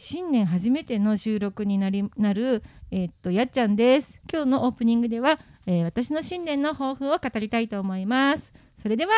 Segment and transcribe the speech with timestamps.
[0.00, 4.18] 新年初めての収録になりなる、えーっとやっちゃんです。
[4.32, 8.50] 今日のオープニングでは、えー私の新年の抱負を語りたいと思います。
[8.80, 9.12] それでは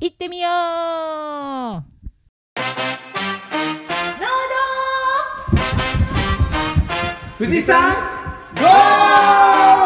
[0.00, 1.82] 行ってみよう。
[7.36, 7.94] 富士山
[8.54, 9.77] ゴー！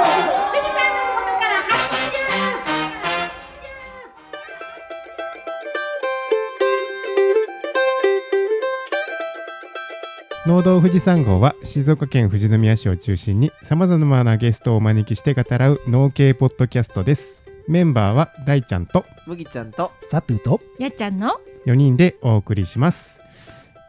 [10.44, 17.40] 農道富士山号は静岡県富士宮市を中心にさまざまなゲストをお招きして語らう農系ポッドキャストです。
[17.68, 23.20] メンバーは大ちゃんと麦ちゃんとサトゥとやっちゃんの4人でお送りします。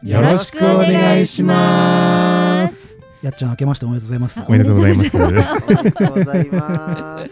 [0.03, 2.99] よろしくお願いします。
[3.23, 4.39] やっちゃん明けましておめでとうございます。
[4.39, 5.17] あおめでとうございます。
[5.17, 7.31] おめでとうありがとうございます。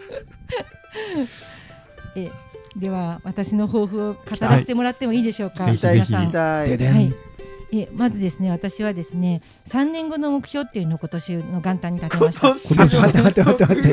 [2.18, 2.30] え
[2.76, 5.76] では私の抱負を語らせてもらってもいいでしょうか、はい。
[5.76, 6.12] ぜひぜひ。
[6.12, 6.64] 皆さん。
[6.64, 7.31] ででん、はい
[7.72, 12.48] えまずですね私はですね3年後の目標っていうのを今年の元旦に立てました。
[12.48, 13.00] 今年？
[13.00, 13.90] 待って待って待って待って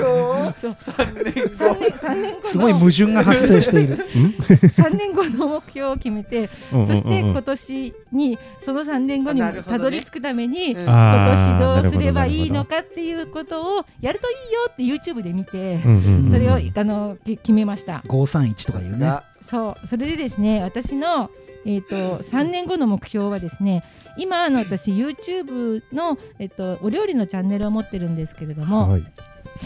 [0.59, 0.75] そう。
[0.77, 1.79] 三年3後。
[1.79, 4.05] 年三年後のすごい矛盾が発生している。
[4.11, 10.81] 3年後の目標を決めてそして今年にその3年後にたどり着くために、うん。
[10.81, 15.79] 今年どうすればいいのかっていうことをやるといいよって YouTube で見て、
[16.29, 18.03] それをあのき決めました。
[18.07, 19.19] 531とか言うね。
[19.41, 19.87] そう。
[19.87, 21.29] それでですね私の
[21.65, 23.83] えー、と3年後の目標はですね
[24.17, 29.03] 今あの私 YouTube の、えっとお料理のチャンネルを持ってるんですけれども、はい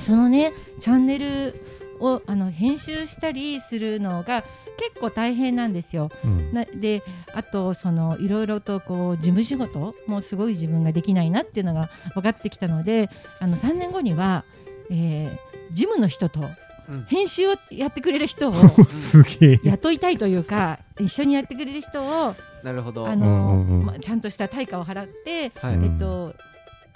[0.01, 1.53] そのねチャンネル
[1.99, 4.43] をあの編集したりするのが
[4.77, 6.09] 結構大変なんですよ。
[6.25, 14.45] うんなであとそのいろいろとこう事務仕事もすごい自分ができないなっていうのが分かってきたのであの3年後には、
[14.89, 16.57] えー事務の人とうん
[17.07, 18.53] 編集をやってくれる人を
[18.89, 19.59] すげえ。
[19.63, 23.07] 雇いたいというか一緒にやってくれる人をなるほど。
[23.07, 23.85] あの、うんうんうん。
[23.85, 25.49] まあ、ちゃんとした対価を払って、え
[25.95, 26.33] っと、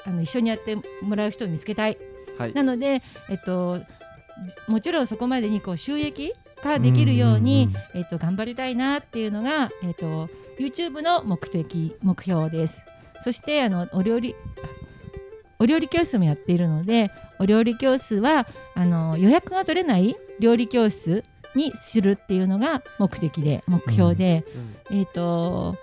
[0.05, 1.97] あの一緒にやってもらう人を見つけたい。
[2.38, 2.53] はい。
[2.53, 10.29] なので、えっと、じもちろんそこまでにこう収益ができるように、えっと、頑張りたいなっていうのが、えっと、
[10.59, 12.81] YouTube の目的目標です。
[13.23, 14.35] そしてあのお料理
[15.59, 21.23] お料理教室もやっているのでお料理教室はあの予約が取れない料理教室
[21.56, 24.45] にするっていうのが目的で目標で、
[24.90, 24.97] うん。
[25.00, 25.75] えっ、と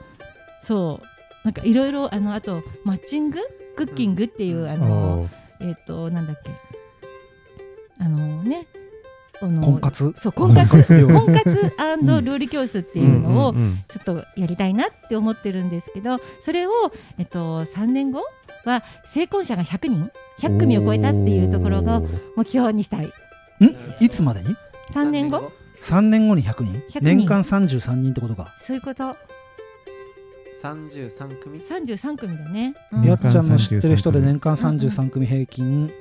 [0.63, 1.07] そう
[1.45, 3.39] なんかいろいろあのあとマッチング？
[3.77, 4.69] クッキングっていう、うん。
[4.69, 5.29] あの
[5.61, 6.51] えっ、となんだっけ？
[7.99, 8.67] あのね
[9.41, 10.15] あの婚活？
[10.21, 10.69] そう婚活。
[10.69, 12.49] 婚活料理。
[12.49, 13.55] 教室っていうのを
[13.89, 16.71] ちょっとやりたいなって思ってるんですけどそれを、
[17.19, 18.23] えっと、3年後
[18.65, 22.03] は成婚者が100人100組を超えたっていうところが
[22.37, 23.07] 目標にしたい。
[23.07, 23.11] ん
[24.01, 24.57] いつまでに
[24.93, 25.53] ？3年後。
[25.81, 26.73] 3年後に100人。
[26.73, 27.01] 100人。
[27.03, 28.55] 年間33人ってことか。
[28.61, 29.17] そういうこと。
[30.63, 33.03] 三十三組？33組だね、うん。
[33.03, 35.93] ややっちゃんの知ってる人で年年間33組平均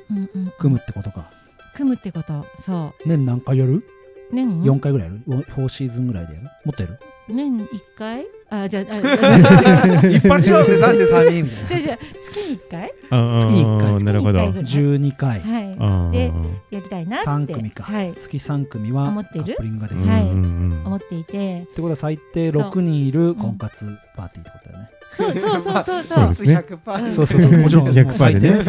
[0.57, 1.31] 組むってことか。
[1.75, 2.45] 組むってこと。
[2.61, 3.73] そ年何回やる？
[3.73, 3.83] う
[4.31, 6.45] 年 ?4 回ぐらいやる ?4 シーズンぐらいでやる？
[6.63, 6.99] もっとやる？
[7.27, 8.25] 年1回？
[8.61, 8.83] あじゃあ
[10.07, 12.93] 一発勝負で33人みたいなじゃあじゃあ月に1回？
[13.09, 15.41] 月に一回なるほど月に一回。
[15.41, 15.79] ぐらい12回。
[15.79, 16.11] はい。
[16.11, 16.31] で
[16.71, 17.29] やりたいなって。
[17.29, 18.13] 3組か、はい。
[18.17, 19.45] 月3組はカ思ってる？
[19.45, 20.21] ップリングができる、はい。
[20.23, 21.61] 思っていて。
[21.63, 26.65] ってことは最低6人いる婚活パーティーってことだよね、そうそうそうそうそそううで
[27.11, 27.57] そうそうそう。
[27.57, 27.87] もちろん。
[27.87, 28.39] 100%最低。
[28.39, 28.63] でね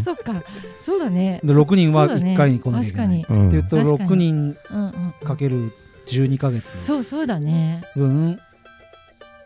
[0.00, 0.42] そっか。
[0.82, 1.40] そうだね。
[1.42, 2.34] で6人はそうだね。
[2.34, 4.10] 1回に来なきゃいけなって言うと確かに。
[4.10, 4.56] 6人
[5.24, 5.72] かける
[6.06, 7.82] 12ヶ月そうそうだね。
[7.94, 8.38] 分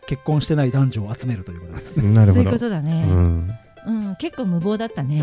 [0.07, 2.45] 結婚してない男女を集めるということですなるほど。
[2.45, 3.59] そういうことだうねん。
[3.87, 5.23] うん結構無謀だったね。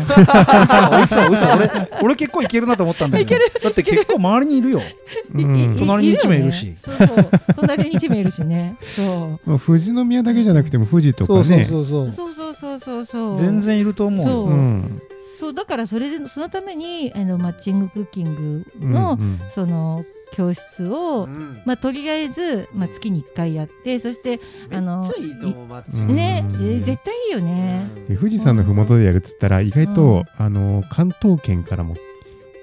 [1.04, 1.70] 嘘嘘俺
[2.02, 3.40] 俺結構いけるなと思ったんだけど。
[3.62, 4.80] だって結構周りにいるよ。
[5.78, 6.68] 隣に一名いるし。
[6.68, 6.78] よね。
[6.78, 7.30] そうそう。
[7.56, 8.78] 隣に一名いるしね。
[8.80, 9.50] そう。
[9.50, 12.10] まあ富士宮だけじゃなくても富士とそうそうかねそうそう。
[12.10, 13.38] そうそうそうそうそう。
[13.38, 14.32] 全然いると思うよ。
[14.32, 14.50] そう。
[14.50, 15.02] うん。
[15.38, 19.40] そうだからそれでそのためにあのマッチングクッキングの、うんうん。
[19.54, 21.62] その教室を、うん。
[21.64, 24.40] まあ、とりあえず、まあ、月に1回やってそして
[24.72, 26.08] あのいいと思うマッチンうん。
[26.08, 26.56] グね、えうん。
[26.58, 30.02] ー絶対いいよね、で富士山のふもとでやるっつったら意外と、
[30.38, 30.44] うん。
[30.44, 31.94] あの関東圏からも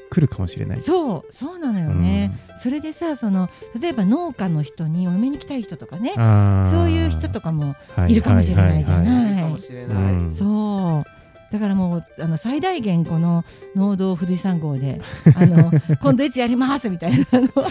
[0.10, 0.80] 来るかもしれない。
[0.82, 3.50] そうそうなのよね、それでさその
[3.80, 6.14] 例えば農家の人にお嫁に来たい人とかね
[6.70, 8.14] そういう人とかもはい。
[8.14, 9.26] るかもしれないじゃない。
[9.26, 9.38] はい。
[9.38, 10.32] いかもしれない、うん。
[10.32, 11.21] そう
[11.52, 13.44] だからもうあの最大限この
[13.76, 15.02] 農道富士山号で
[15.36, 15.72] あの
[16.02, 17.66] 今度いつやりますみたいなのを。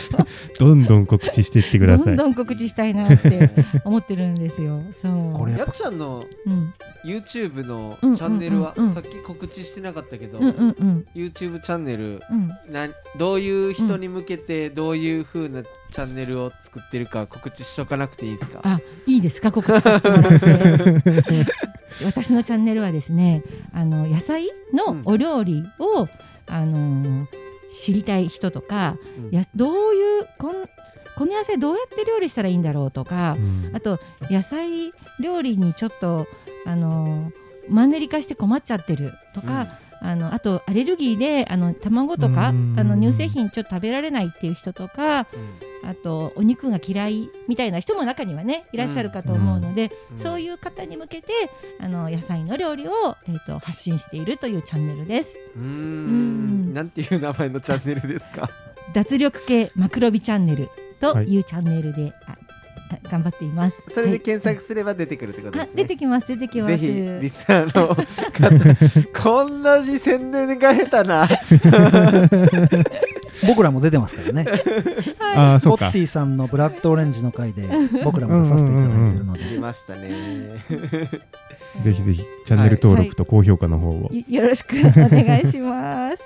[0.59, 2.07] どんどん告知していってください。
[2.07, 3.51] どんどん告知したいなって
[3.85, 4.83] 思ってるんですよ。
[5.01, 5.33] そう。
[5.35, 6.75] これやっちゃんのうん、
[7.05, 11.07] YouTube のうんチャンネルは、さっき告知してなかったけど、うんうんうん。
[11.15, 12.49] YouTube チャンネルうん。
[12.73, 12.89] な
[13.19, 18.61] どういう人に向けてどういう風なチャンネルを作ってるか告知しとかなくていいですか？
[18.63, 19.53] あいいですか？
[19.53, 21.47] 告知させてもらって。
[22.05, 23.43] 私のチャンネルはですね
[23.73, 26.09] あの野菜のお料理を、
[26.47, 27.27] あの
[27.73, 29.31] 知りたい人とか、うん。
[29.31, 30.53] やどういうこん
[31.17, 33.71] この野菜どうやって料理したらいいんだろうとか、うん。
[33.75, 33.99] あと
[34.31, 36.27] 野菜料理にちょっと
[36.67, 37.33] あの
[37.69, 39.67] マンネリ化して困っちゃってるとか、
[40.03, 42.75] あのあとアレルギーであの卵とかあうん。
[42.77, 45.27] の乳製品ちょっと食べられないっていう人とかうん。
[45.89, 50.19] あとお肉が嫌いみたいな人も中にはねいらっしゃるかと思うので、うん。
[50.19, 51.33] そういう方に向けて
[51.81, 55.39] あの野菜の料理を、えー、と発信しているというチャンネルです。
[55.57, 56.71] うん。
[56.71, 56.75] ん。
[56.75, 58.51] なんていう名前のチャンネルですか？
[58.93, 60.69] 脱力系マクロビチャンネル
[60.99, 62.39] とはいいうチャンネルで、ああ
[63.11, 63.83] 頑張っています。
[63.89, 66.71] それではい検索すれば出てくるってことですねあ出てきます出てきます。
[66.73, 67.95] ぜひリスナーの
[69.13, 71.29] 方こんなに宣伝が下手な
[73.47, 74.45] 僕らも出てますからね。
[75.35, 75.99] ああ、そうかポッテ。
[76.01, 77.69] ィさんのブラッドオレンジの回で
[78.05, 79.41] 僕らも出させていただいてるので。
[79.51, 80.65] 出ましたね
[81.85, 84.11] ぜひぜひ、チャンネル登録と高評価の方を。
[84.13, 86.19] よよろしくお願いします。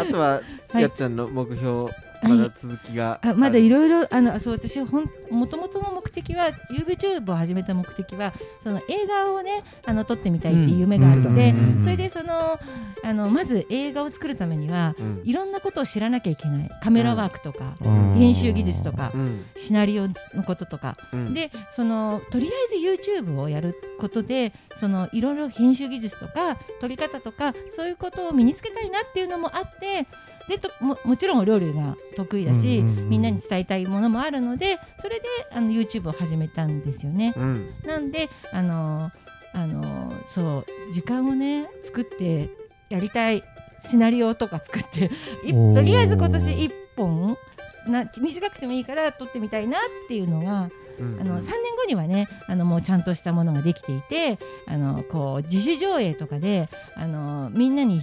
[0.00, 0.40] あとは、
[0.70, 1.90] はいやっちゃんの目標
[2.22, 3.78] まだ続きがあまだいる。
[3.78, 8.32] ろいろあのそう私ほんもともとの目的は YouTube を始めた目的は
[8.62, 11.82] その映画をねあの撮ってみたいっていう夢があって、うんうん。
[11.84, 12.58] それでその
[13.04, 15.22] あのまず映画を作るためにはうん。
[15.24, 16.70] いろんなことを知らなきゃいけない。
[16.82, 18.14] カメラワークとか、うん。
[18.14, 19.44] 編集技術とか、うん。
[19.56, 21.34] シナリオのこととか、うん。
[21.34, 30.06] でそのとりあえず YouTube をやることでそのいろいろ編集技術とか撮り方とかそういうことを身につけたいなっていうのもあって
[30.48, 33.08] でとももちろんお料理が得意だし、うんうんうん。
[33.10, 37.34] みんなに伝えたいものもあるのでそれであの YouTube を始めたんですよね。
[37.36, 37.74] うん。
[37.84, 39.10] なんであの
[39.52, 42.50] あのそう時間をね作って
[42.88, 43.42] やりたい
[43.80, 45.08] シナリオとか作って
[45.42, 47.36] とりあえず今年1本
[47.86, 58.02] な短くてもいいから撮ってみたいなっていうのがうんあの3年後にはねあのもうちゃんとしたものができていてあのこう自主上映とかであのみんなに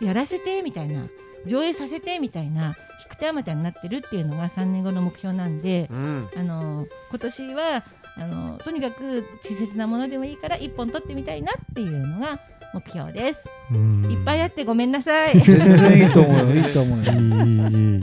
[0.00, 1.06] やらせてみたいな
[1.46, 7.84] 上映させてみたいな引く手あまたになってるっていうのが3年後の目標なんでうんあの今年は
[8.16, 12.40] あのとにかく稚拙なものでもいいから1本撮ってみたいなっていうのが
[12.74, 13.46] 目標です。
[13.70, 15.40] うんいっぱいあってごめんなさい。
[15.40, 16.54] 全然いいと思うよ。
[16.54, 17.12] いいと思うよ。
[17.12, 18.02] いいいいいい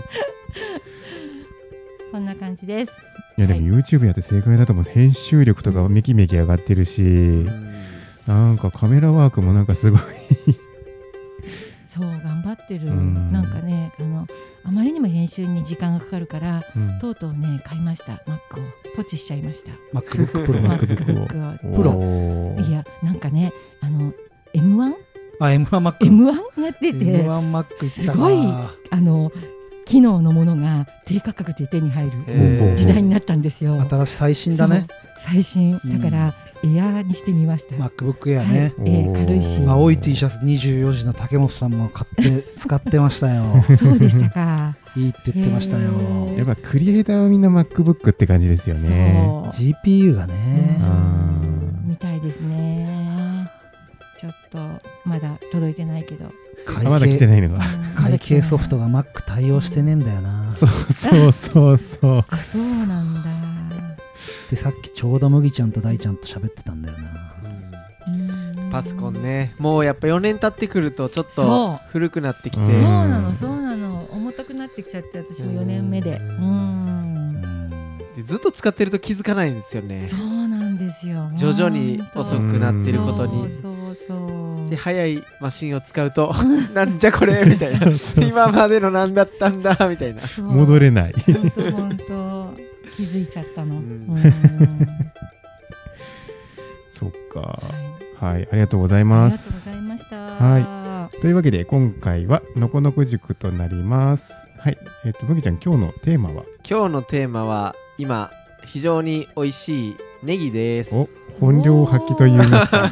[2.12, 2.94] そんな感じです。
[3.38, 7.06] いやでも YouTube やって正解だと思う編集力とかめきめき上がってるしう
[7.52, 7.74] ん
[8.28, 10.02] なんかカメラワークもなんかすごい
[11.90, 12.90] そう頑張ってる。
[12.90, 13.32] うん。
[13.32, 14.28] なんかねあの
[14.64, 17.00] あまりにも編集に時間がかかるからうん。
[17.00, 18.22] とうとうね買いました。
[18.28, 18.96] Mac を。
[18.96, 19.72] ポチしちゃいました。
[20.00, 20.62] MacBook Pro。
[20.62, 21.76] MacBook を。
[21.76, 22.64] プロ。
[22.64, 23.52] いやなんかね
[23.82, 24.14] あの
[24.54, 24.94] M1M1
[25.40, 26.62] あ、M1 Mac。
[26.62, 27.84] が出て M1 Mac 行った。
[27.84, 28.36] なすごい
[28.92, 29.32] あの
[29.86, 33.82] 機能のものが低価格で手に入る時代になったんですよ。
[33.90, 34.86] 新しい最新だね。
[35.18, 35.80] 最新。
[35.84, 37.76] うんだから、エアーにしてみました。
[37.76, 38.60] MacBook Air ね。
[38.78, 43.44] はいえー軽いし青い T シャツ24時の竹本さんも買って使ってましたよ。
[43.78, 44.76] そうでしたか。
[44.96, 45.92] いいって言ってましたよ。
[46.38, 49.64] やっぱクリエイターはみんな MacBook って感じですよねそう。
[49.64, 50.34] GPU がね。
[50.82, 53.50] うんみたいですね。
[54.18, 54.58] ちょっと
[55.06, 56.26] まだ届いてないけど。
[56.66, 60.52] 会あまだ来て計ないのがうん会計ソフトまが Mac 対応してねえんだよな。
[60.52, 63.39] そうそうそうそうそうなんだ。
[64.50, 67.34] で、さっきちょうど麦ちゃんと大ちゃんと喋ってたんだよな。
[68.08, 68.12] う
[68.68, 68.70] ん。
[68.72, 69.22] パソコン。
[69.22, 69.54] ね。
[69.58, 72.64] もうやっぱ4年経ってくるとちょっと古くなってきて。
[72.64, 72.72] うん。
[72.72, 74.08] そうなのそうなの。
[74.12, 76.18] 重たくなってきちゃって私も4年目で。
[76.18, 77.36] ううん。
[77.42, 77.98] ん。
[78.16, 79.98] でずっと使ってると気づかないんですよね。
[80.00, 81.30] そうなんですよ。
[81.36, 83.50] 徐々に遅くなってることに。
[83.62, 84.70] そうそう。
[84.70, 86.32] で早いマシンを使うと
[86.76, 87.44] なんじゃこれ？
[87.46, 87.88] みたいな。
[88.24, 89.76] 今までの何だったんだ？
[89.90, 90.22] みたいな。
[90.44, 91.14] 戻れない。
[91.26, 92.69] 本当本当
[93.00, 93.80] 気づいちゃったの。
[96.92, 97.40] そっか。
[97.40, 98.34] はい。
[98.34, 100.18] はいありがとうございありがとうごますざいました。
[100.18, 104.34] はというわけで今回はのこのこ塾となります。
[104.58, 104.78] はい。
[105.06, 106.44] えっ、と麦ちゃん今日のテーマは？
[106.70, 108.32] 今日のテーマは今
[108.66, 110.94] 非常に美味しいネギです。
[110.94, 111.08] お
[111.40, 112.90] 本領発揮といいますか。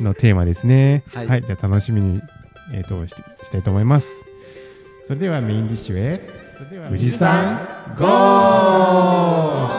[0.02, 1.04] のテーマですね。
[1.14, 2.20] は、はいいじゃあ楽しみに、
[2.72, 3.16] えー、としし
[3.52, 4.10] たいと思います。
[5.04, 7.58] それではメインディッシュへ富士山
[7.98, 9.74] ゴー！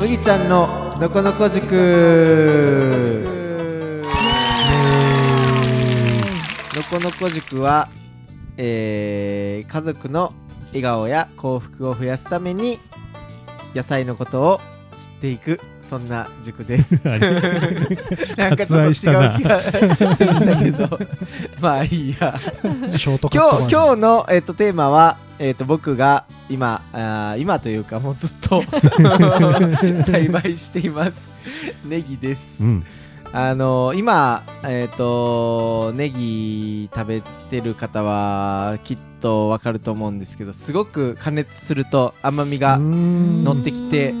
[0.00, 1.66] 麦ちゃんののこのこ塾。
[6.74, 7.90] のこのこ塾は、
[8.56, 10.32] えー家族の
[10.70, 12.78] 笑顔や幸福を増やすために
[13.74, 14.60] 野菜のことを
[14.92, 15.60] 知っていく
[15.90, 17.02] そんな塾です。
[17.04, 19.04] なんかちょっと違う気
[19.42, 20.88] がしたけど。
[21.60, 22.38] まあいいや。
[22.62, 28.62] 今日今日の、えっとテーマは、えっと僕が今あー今というかもうずっと
[30.06, 31.12] 栽培しています。
[31.84, 32.84] ネギです、うん。
[33.32, 44.12] あの今えっ、とネギ食べてる方はきっとわかると思うんですけどすごく加熱すると甘みが乗ってきて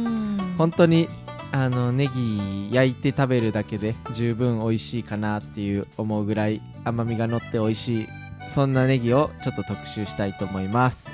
[0.58, 1.08] 本当に
[1.52, 8.08] あのネギ焼いて食べるだけで十分美味しいかなっていう思うぐらい甘みが乗って美味しい
[8.54, 11.08] そんなネギをちょっと特集したいと思います。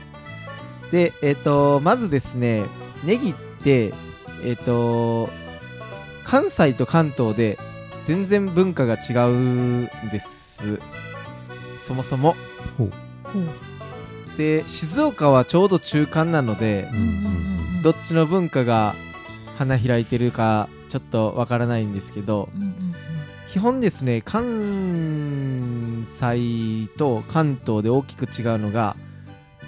[0.91, 2.65] でえっ、とまずですね
[3.05, 3.93] ネギって
[4.45, 5.29] えっ、と
[6.25, 7.59] 関西と関東で
[8.05, 10.81] 全然文化が違うんです。
[11.87, 12.35] そもそも。
[12.79, 12.91] ほう
[14.37, 16.89] で静岡はちょうど中間なので
[17.83, 18.95] どっちの文化が
[19.59, 22.49] 花開いてるかちょっとわからないんですけど
[23.51, 28.97] 基本ですね関西と関東で大きく違うのが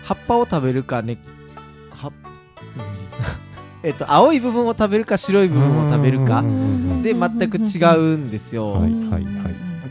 [0.05, 1.19] 葉っぱを食べるかね
[1.91, 2.13] は
[3.83, 6.43] えっと青い部分を食べるか白い部分を食べるか
[7.03, 8.83] で全く違うんですよ、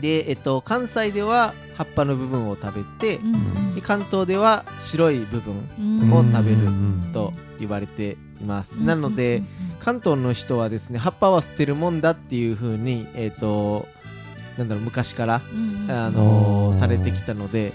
[0.00, 3.20] で、えっと、関西では葉っぱの部分を食べて
[3.76, 6.58] で関東では白い部分を食べる
[7.12, 9.44] と言われています、なので
[9.78, 13.86] 関東の人はですね葉っぱは捨てるもんだっていう風にえっ、と
[14.58, 15.40] なんだろう昔から、
[15.88, 17.72] あのされてきたので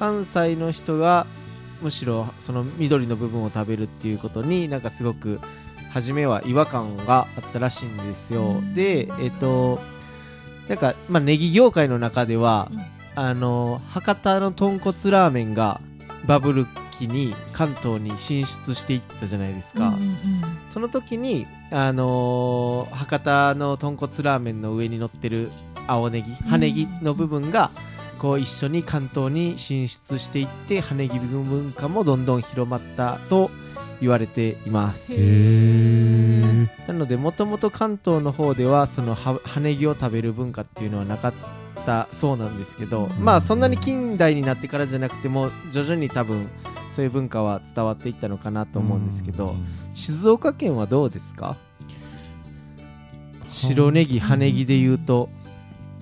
[0.00, 1.24] 関西の人が
[1.80, 5.38] むしろその緑の部分を食べるっていうことになんかすごく
[5.92, 8.74] 初めは違和感があったらしいんですよ、うん。
[8.74, 9.78] でえっ、と
[10.68, 15.80] なんかまあネギ業界の中では、うんあの博多の豚骨ラーメンが
[16.26, 16.66] バブル
[16.98, 19.94] 期に関東に進出していったじゃないですか、
[20.68, 25.50] その時に、あのー博多の豚骨ラーメンの上に乗ってる
[25.86, 27.70] 青ネギ葉ネギの部分が
[28.18, 33.50] こう一緒に関東に進出していって葉ネギ文化もどんどん広まったと
[34.00, 35.12] 言われています。
[36.86, 41.63] なのでもともと関東の方ではその葉葉ネギを食べる文化っていうのはなかった
[42.10, 43.24] そうなんですけど、うん。
[43.24, 46.48] まあそんなに近代になってからじゃなくても徐々に多分
[46.92, 49.54] そういう文化は伝わっていったのかなと思うんですけど、
[49.94, 51.56] 静岡県はどうですか？
[53.48, 55.28] 白ネギ葉ネギで言うと。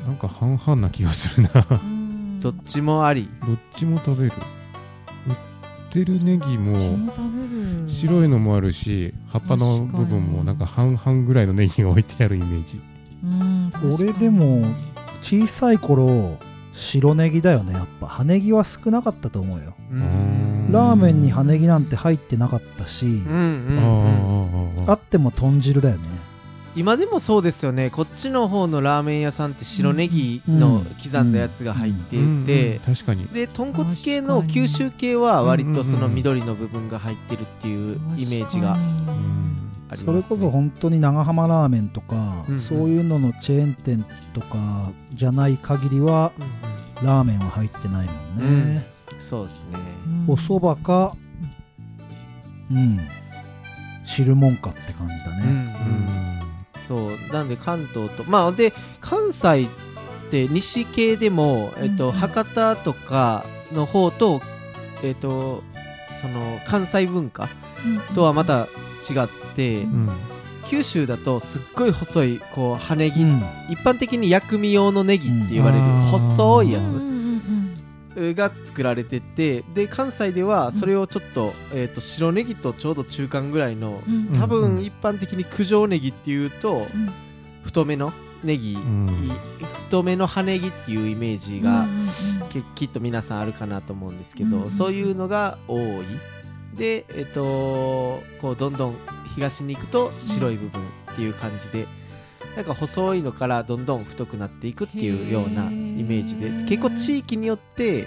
[0.07, 1.67] なんか半々な気がするな。
[2.41, 3.29] どどっちもあり。
[3.55, 4.33] っちも食べる。
[5.29, 5.35] 売っ
[5.93, 6.99] てるネギも
[7.87, 12.81] 白いのもあるし葉っぱの部分もなんか半々ぐらいのネギが置いてあるイメージ。
[14.03, 14.65] 俺でも
[15.23, 16.39] 小さい頃
[16.73, 17.75] 白ネギだよね。
[17.75, 19.75] やっぱ葉ネギは少なかったと思うよ。
[19.95, 20.73] ん。
[20.73, 26.03] ラーメンに葉ネギなんて入ってなかったしうんうんあっても豚汁だよね。
[26.75, 27.91] 今でもそうですよね。
[27.91, 33.27] こっちの方のラーメン屋さんって白ネギの刻んだやつが入ってうんいて、うん確かに。
[33.27, 38.75] で豚骨系の九州系は割とその緑の部分が入ってるっていうイメージが。
[38.75, 42.61] うんあります、ね、それこそ本当に長浜ラーメンとか、うんうん。
[42.61, 49.21] そういうののチェーン店とかじゃない限りはうんラーメンは入ってないもんね、うん。
[49.21, 49.79] そうですね。
[50.29, 51.17] お蕎麦か
[52.71, 53.01] うん。
[54.05, 57.11] 汁もんかって感じだね、うんうん。
[57.11, 57.33] そう。
[57.33, 59.69] なんで関東とまあで関西っ
[60.31, 64.41] て西系でも、えっとうん博多とかの方と
[65.03, 65.63] えっと
[66.21, 67.49] その関西文化
[68.15, 68.69] とはまた
[69.11, 70.09] 違って、うん。
[70.69, 73.43] 九州だとすっごい細いこう葉ネギ、うん。
[73.69, 77.79] 一般的に薬味用のネギって言われるうん細いやうん
[78.15, 84.39] つが作られててで関西ではそれをちょっと,、えー、と白ネギとちょうど中間ぐらいのうん。
[84.39, 84.77] 多うん。
[84.77, 87.11] 分一般的に九条ネギっていうとうん。
[87.63, 88.13] 太めの
[88.45, 89.31] ネギ、うん。
[89.87, 91.87] 太めの葉ネギっていうイメージが、
[92.49, 94.71] ききっと皆さんあるかなと思うんですけど、うん。
[94.73, 95.83] そういうのが多い
[96.75, 98.97] でえっ、とこうどんどん
[99.35, 100.81] 東に行くと白い部分
[101.13, 101.87] っていう感じで、
[102.57, 108.07] なんか細いのからどんどん太くなっていくっていうようなイメージで結構地域によって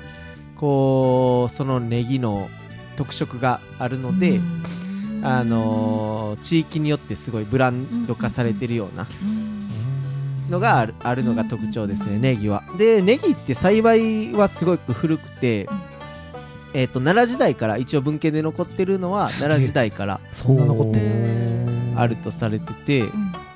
[0.55, 2.49] こうそのネギの
[2.95, 4.39] 特色があるので、
[5.23, 9.07] あのー地域によってすごいブランド化されてるような
[10.49, 12.63] のがあるあるのが特徴ですね、ネギは。
[12.77, 15.67] で、ネギって栽培はすごく古くて、
[16.77, 20.99] えっ、と、奈良時代から、一応文献で残ってるのは、奈良時代からそんな残って
[21.95, 23.05] あるとされてて、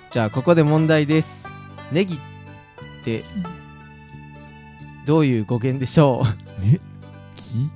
[0.09, 1.45] じゃあ、ここで問題です。
[1.91, 3.25] ネギって、
[5.05, 6.23] どういう語源でしょ
[6.63, 6.79] え？
[7.35, 7.69] 木？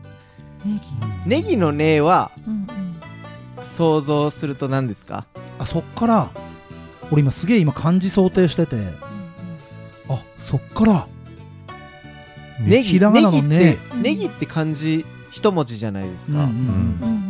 [0.65, 0.79] ネギ？
[1.25, 3.65] うネギの根はうんうん。
[3.65, 5.25] 想像すると何ですか？
[5.59, 6.29] あそっから。
[7.11, 8.77] 俺今すげえ今漢字想定してて。
[10.07, 11.07] あそっから。
[12.61, 12.91] ネギ？
[12.91, 17.07] ひらがなのネギってねネギって漢字一文字じゃないですか、うんうんうん。
[17.07, 17.23] うん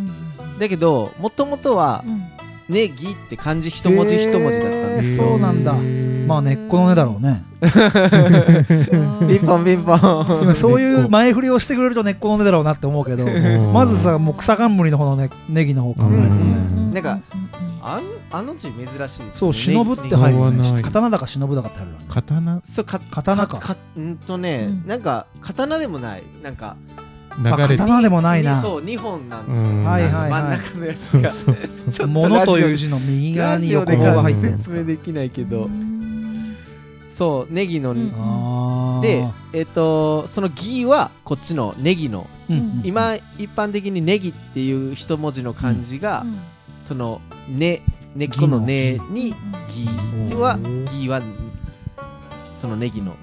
[0.60, 2.22] だけどもともとはうん。
[2.70, 5.74] ネギって漢字一文字一文字だったんえですーそうなんだ。
[5.74, 7.44] まあ根っこの根だろうね。
[7.62, 7.66] う
[9.26, 10.26] んピンポンピンポン。
[10.44, 13.74] 今そういう前振りをしてくれると根っこの根だろうなって思うけどん。
[13.74, 16.94] まずさもう草冠の方のねネギの方考えてうねん。
[16.94, 17.20] なんか
[17.82, 19.32] あんあの字珍しいですよね。
[19.34, 20.82] そう忍ぶって入るね。
[20.84, 22.62] 刀だか忍ぶだかって入る刀？
[22.64, 24.88] そうか刀かかうんとね、うん。
[24.88, 26.24] なんか刀でもない。
[26.42, 26.78] なんか
[27.38, 27.78] 流れて。
[27.78, 28.62] 刀でもないな。
[28.62, 30.30] そう二本なんですよ、うんはいはいはい。
[30.30, 31.32] 真ん中のやつが。
[31.32, 31.92] そうそうそう。
[31.92, 35.94] ちょっと物というラ字の右側に横棒が入ってる説明できないけど、うん
[37.14, 38.12] そうネギの、うん。
[38.18, 39.02] あー。
[39.02, 42.28] でえっ、とそのギはこっちのネギの。
[42.50, 42.58] うん。
[42.58, 42.82] うん。
[42.84, 46.40] 今一般的にネギっていう一文字の漢字が、うん。
[46.80, 47.82] その根
[48.16, 49.36] 根っこの根に
[50.30, 50.58] ギは
[50.92, 51.22] ギは
[52.56, 53.16] そのネギの。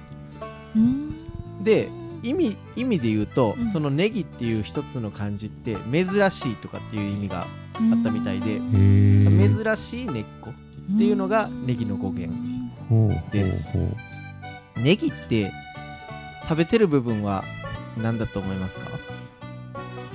[0.77, 1.65] うん。
[1.65, 1.91] で
[2.23, 3.65] 意味意味で言うと、うん。
[3.67, 7.47] そのネギっていう一つの漢字って珍しいとかっていう意味が
[7.81, 10.51] うんあったみたいで珍しい根っこ
[10.95, 12.37] っていうのがネギの語源
[13.31, 13.79] です。
[14.77, 15.53] ネギって
[16.49, 17.45] 食べてる部分は
[17.97, 18.87] 何だと思いますか？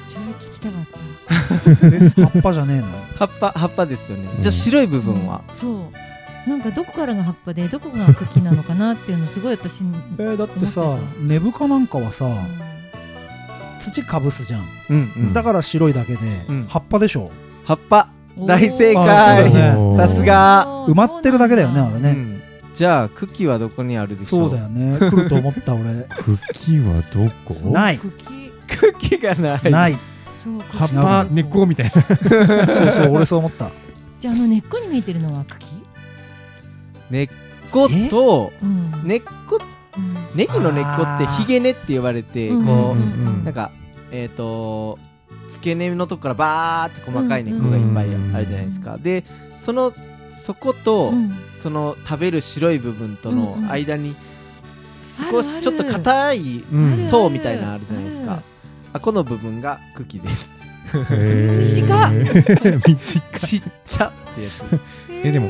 [0.10, 1.00] それ聞きたかった。
[1.88, 2.86] え 葉っぱじゃねえの？
[3.18, 4.42] 葉っぱ葉っぱですよね、うん。
[4.42, 5.78] じゃあ白い部分は、そう
[6.48, 12.36] なんかどこからが葉っぱでどこが茎なのかなっていうのすごい私に、えーだってさ根深なんかはさうん。
[13.80, 14.64] 土かぶすじゃん。
[14.90, 15.34] うんうん。
[15.34, 16.66] だから白いだけでうん。
[16.68, 17.32] 葉っぱでしょ。
[17.66, 18.10] 葉っぱ。
[18.38, 19.76] 大正あ解ね。
[19.98, 20.66] さすが。
[20.88, 22.10] 埋まってるだけだよねあれね。
[22.10, 22.42] うん。
[22.74, 24.98] じゃあ茎はどこにあるでしょそううだよね。
[25.00, 25.84] 来ると思った俺。
[26.54, 27.56] 茎はどこ？
[27.72, 28.00] ない。
[28.00, 28.52] 茎
[29.10, 29.72] 茎がない。
[29.72, 29.98] ない。
[30.74, 31.92] 葉っ茎ぱ根っこみたいな。
[31.92, 32.08] そう
[33.06, 33.70] そう俺そう思った。
[34.20, 35.75] じゃああの根っこに見えてるのは茎
[37.16, 37.30] 根っ
[37.72, 39.08] ことうん。
[39.08, 39.60] 根っこ
[39.98, 40.38] うん。
[40.38, 43.72] ネギの根っこってひげ根って言われてうんこうんうんうなんか
[44.12, 45.00] えっと
[45.54, 48.98] 付け根のとこからバーって細かい根っこがいっぱいあるじゃないですか。
[48.98, 49.24] で
[49.58, 49.94] その
[50.42, 51.32] そことうん。
[51.56, 54.16] その食べる白い部分との間に
[55.32, 56.64] 少しちょっと硬い
[57.10, 58.44] 層みたいなのあるじゃないですか。
[58.94, 60.54] あこの部分が茎です。
[61.10, 62.12] 短っ。
[63.02, 64.64] ちっちゃってやつ。
[65.10, 65.50] えでも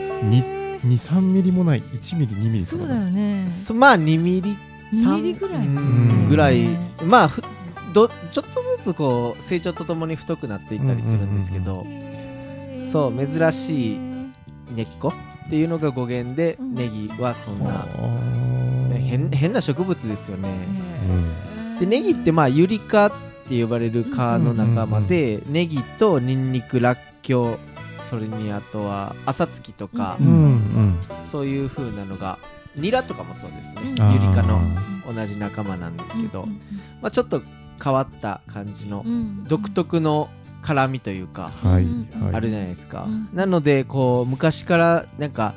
[0.86, 3.50] 23ミリもない1ミリ2ミリとかそうだよね。
[3.50, 4.56] そまあ2ミリ
[4.94, 5.68] 2ミリぐらい。
[5.68, 6.60] うんぐらい。
[6.60, 7.44] ねまあふ
[7.94, 11.86] どちょっとずつこう成長とともに太くなっていったりするんですけど、
[12.92, 14.00] そう珍しい
[14.74, 15.14] 根っこ
[15.48, 16.76] っていうのが語源で、うん。
[16.76, 17.86] ネギはそんな、
[18.98, 20.50] 変変な植物ですよね、
[21.80, 23.12] でネギってまあユリ科っ
[23.48, 27.60] て呼ばれる科の仲間で、ネギとニンニクラッキョウ
[28.10, 30.28] それにあとは朝月とか、うん。
[30.28, 30.98] うん
[31.32, 32.38] そういう風なのが
[32.76, 34.14] ニラとかもそうですね、うん。
[34.14, 34.60] ユリ科の
[35.08, 36.46] あ同じ仲間なんですけど、
[37.02, 37.42] まあ、ちょっと
[37.84, 39.44] 変わった感じのうん。
[39.46, 40.30] 独特の
[40.62, 41.78] 辛みというか、あ
[42.40, 43.30] るじゃないですか、うん。
[43.34, 45.54] なのでこう昔からなんか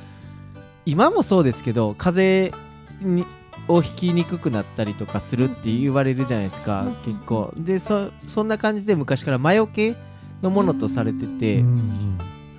[0.85, 2.59] 今もそうですけど風邪
[3.03, 3.25] に
[3.69, 6.95] をひきにくくなったりとかするって言われるじゃないですか、うん。
[7.05, 7.53] 結構。
[7.57, 9.95] でそそんな感じで昔から魔除け
[10.43, 12.19] のものとされてて、うん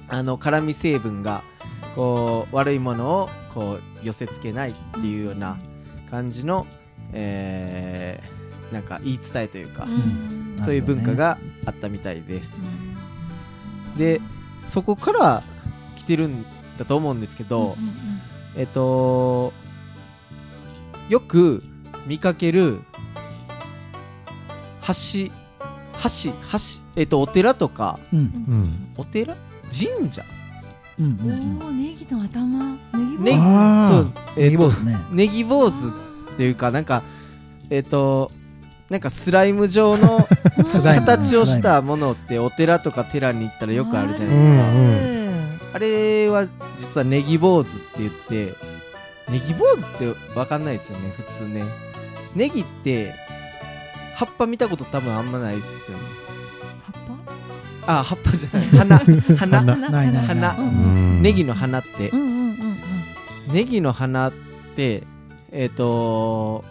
[0.09, 1.43] あの辛み成分が
[1.95, 5.57] こう悪いものをこう寄せつけないっていうような
[6.09, 6.65] 感じの、
[7.13, 8.39] えー
[8.73, 10.63] なんか言い伝えというか、うん。
[10.63, 12.51] そういう文化があったみたいです。
[13.97, 14.21] で
[14.63, 15.43] そこから
[15.95, 16.45] 来てるん
[16.77, 17.75] だと思うんですけど、
[18.55, 19.53] えっと
[21.09, 21.63] よく
[22.05, 22.81] 見かける
[24.87, 25.31] 橋
[26.03, 26.33] 橋橋
[26.95, 28.19] えっとお寺とかうん。
[28.19, 28.93] うん。
[28.97, 29.35] お寺？
[29.71, 30.23] 神社。
[30.99, 31.67] うんうおんうん。
[31.67, 32.63] おネギの頭。
[32.93, 33.87] ネギネギあー。
[33.89, 34.97] そうえっとネギ坊主ね。
[35.11, 35.71] ネギ坊主
[36.33, 37.03] っていうかなんか
[37.69, 38.31] えっと
[38.89, 40.27] なんかスライム状の
[40.65, 44.69] スライム形をしたものってお寺とか寺に行ったらよくあるじゃないですか。
[44.69, 45.19] うんうん
[45.71, 46.47] あれは
[46.79, 48.55] 実はネギ坊主って言って
[49.29, 51.63] ネギ坊主って分かんないですよね普通ね。
[52.35, 53.13] ネギって
[54.15, 56.03] 葉っぱ見たこと多分あんまないですよね
[57.91, 58.67] あ葉っぱじゃない。
[58.77, 58.99] 花。
[58.99, 59.37] 花。
[59.37, 59.75] 花。
[59.75, 60.55] ぱないない花。
[60.55, 60.71] うんう
[61.17, 62.09] んネギの花って。
[62.09, 62.77] うんうんうん
[63.47, 63.53] うん。
[63.53, 64.33] ネギの花っ
[64.75, 65.03] て
[65.51, 66.63] えっ、と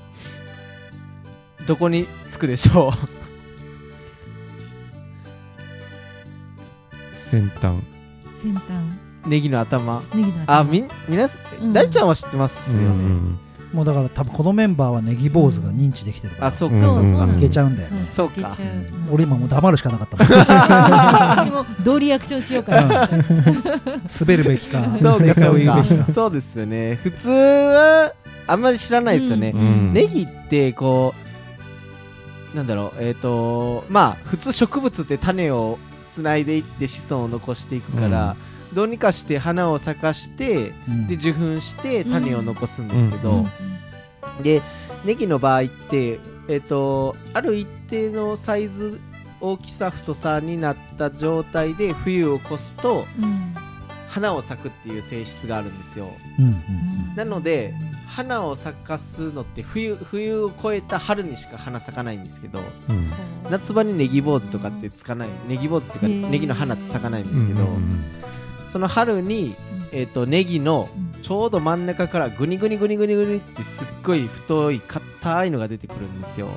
[1.66, 2.92] どこにつくでしょ
[7.16, 7.82] 先端。
[8.40, 8.62] 先端。
[9.26, 10.02] うネギの頭。
[10.14, 10.58] ネギの頭。
[10.60, 11.70] あみん皆さうん。
[11.70, 13.38] ん大ちゃんは知ってますようね、ん
[13.72, 16.46] もうだから多分このメンバーはネギ坊主が認知できてるから。
[16.46, 16.76] あそうか。
[16.76, 16.82] うん。
[16.82, 17.36] そうそうなん。
[17.36, 18.56] いけちゃうんだよそうねそうか。
[19.10, 20.28] 俺今もう黙るしかなかったもん。
[20.38, 23.08] 私もどうリアクションしようかな。
[24.20, 25.84] 滑るべきかそうかそうか。
[26.06, 26.12] か。
[26.12, 26.94] そうですよね。
[27.02, 28.12] 普通は
[28.46, 29.92] あんまり知らないですよね、うん。
[29.92, 31.14] ネギってこ
[32.54, 33.02] うなんだろう。
[33.02, 35.78] えっ、とまあ普通植物って種を
[36.14, 38.36] つないでいって子孫を残していくから、
[38.72, 41.06] どうにかして花を咲かしてうん。
[41.06, 43.46] で受粉して種を残すんですけど、
[44.38, 44.42] うん。
[44.42, 44.62] で
[45.04, 49.00] ネギの場合ってえっ、とある一定のサイズ
[49.40, 53.54] 大きさ太さになった状態で冬を越すとうん
[54.08, 56.08] 花を咲くっていう性質があるんですよ。
[56.38, 56.44] うん。
[56.46, 56.54] うん。
[57.14, 57.74] なので
[58.06, 63.10] 花を咲かすのって冬冬を越えた春にしか花咲かないんですけどうん。
[63.50, 68.17] 夏場にネギ坊主とかってつかないネギ坊主っていうかネギの花って咲かないんですけど、うん
[68.72, 69.54] その春に、
[69.92, 71.08] えー、とネギのうん。
[71.20, 76.48] ちょうど真ん中からグニグニグニグニグニってすっごい太い硬いのが出てくるんですよ。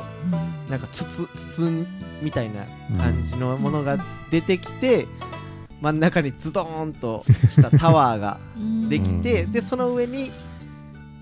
[0.70, 1.86] なんか筒筒
[2.22, 2.64] みたいな
[2.96, 3.98] 感じのものが
[4.30, 5.08] 出てきて、
[5.82, 8.40] 真ん中にズドーンとしたタワーが
[8.88, 10.32] できて、うんでその上に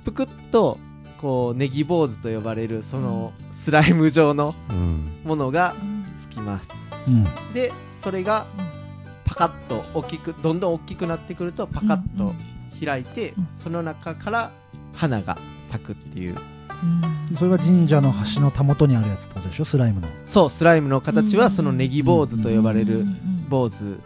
[0.04, 0.78] ぷくっと
[1.22, 5.22] こうネギ坊主と呼ばれるそのスライム状のうん。
[5.24, 5.76] ものが
[6.20, 6.70] つきます。
[7.08, 7.24] うん。
[7.54, 7.72] で
[8.02, 8.46] それが
[9.30, 12.34] パカッと大きくどんどん大きくなってくるとパカッと
[12.84, 13.48] 開いて、うん。
[13.58, 14.52] その中から
[14.94, 15.38] 花が
[15.70, 16.36] 咲くっていう。
[17.38, 19.66] それが神社の橋のたもとにあるやつってことでしょ？
[19.66, 20.08] スライムの。
[20.26, 21.42] そうスライムの形うん。
[21.44, 23.06] はそのネギ坊主と呼ばれる
[23.50, 24.00] 坊主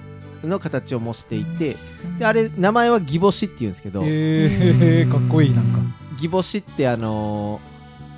[0.43, 1.77] の形を模していて
[2.19, 5.79] であれ名前はギボシっていうんですけどへえかっこいいなんか。
[6.19, 7.73] ギボシってあのー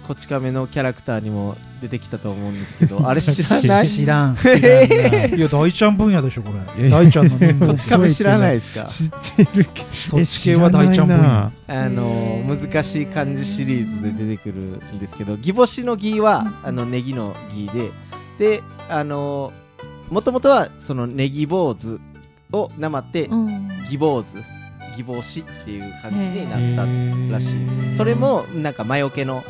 [0.07, 3.87] こち亀のキャラクターにも出てきたと思うんですけど あれ知らない？
[3.87, 4.57] 知らん知ら
[5.31, 5.35] ん。
[5.37, 6.89] いや大ちゃん分野でしょこれ。
[6.89, 8.85] 大ちゃんの人こ間ち亀知らないですか？
[8.85, 9.87] 知ってるけど。
[9.91, 11.23] そっち系は大ちゃん分野。
[11.23, 14.59] 野あの難しい漢字シリーズで出てくる
[14.95, 17.91] んですけどギボシのギはあのネギのギで
[18.57, 19.51] であの
[20.09, 21.99] もともとはそのネギ坊主
[22.51, 23.29] をなまって
[23.89, 24.37] ギ坊主
[24.95, 27.97] ギボシっていう感じになったらしいです。
[27.97, 29.43] それもなんか魔除けの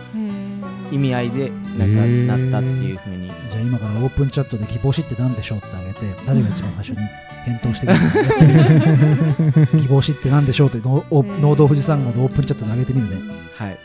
[0.92, 3.26] 意味合いでなんかなったっていうふうに。
[3.56, 6.98] じゃあ今からオープンチャットで「ギボシって何でしょう?」ってあげて誰が一番最初に
[7.46, 13.16] 返答してくれるかギボシって何でしょうってのお農道富士山号のオープンチャットであげてみるね。
[13.58, 13.78] はい。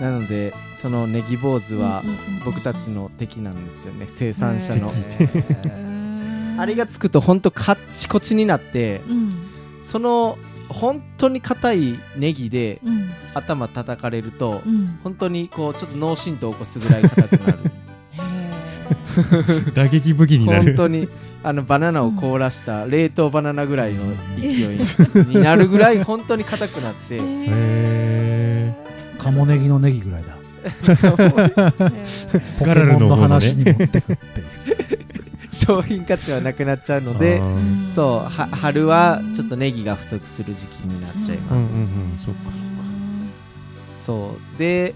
[0.00, 2.04] なのでそのネギ坊主は
[2.44, 4.06] 僕たちの敵なんですよね。
[4.14, 4.88] 生産者の。
[6.60, 9.00] あれがつくとほんとカッチコチになって
[9.80, 12.80] その本当に硬いネギで
[13.34, 14.62] 頭叩かれると
[15.02, 17.58] 本当にこうちょっと脳震盪を起こすぐらい硬くなる。
[19.74, 20.64] 打撃武器になる。
[20.64, 21.08] 本当に
[21.42, 24.04] あのバナナを凍らした冷凍バナナぐらいの
[24.40, 24.78] 勢い
[25.28, 27.18] になるぐらい本当に硬くなって。
[27.20, 28.74] へ
[29.18, 30.38] カモネギのネギぐらいだ。
[32.58, 34.98] ポケガラルモンの話に持ってくっていう
[35.50, 37.40] 商品価値はなくなっちゃうので
[37.94, 42.40] そうは春はちょっとネギが不足する時期になっちゃいます、うんうんうんそっか
[44.04, 44.58] そう。
[44.58, 44.94] で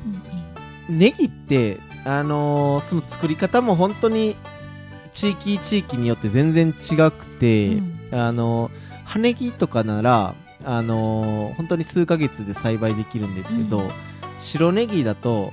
[0.88, 4.36] ネギってあのーその作り方も本当に
[5.12, 7.76] 地域地域によって全然違くて、
[8.10, 8.72] あのー
[9.04, 10.34] 葉ネギとかなら
[10.64, 13.90] あのー本当に数ヶ月で栽培できるんですけど、うん。
[14.38, 15.52] 白ネギだと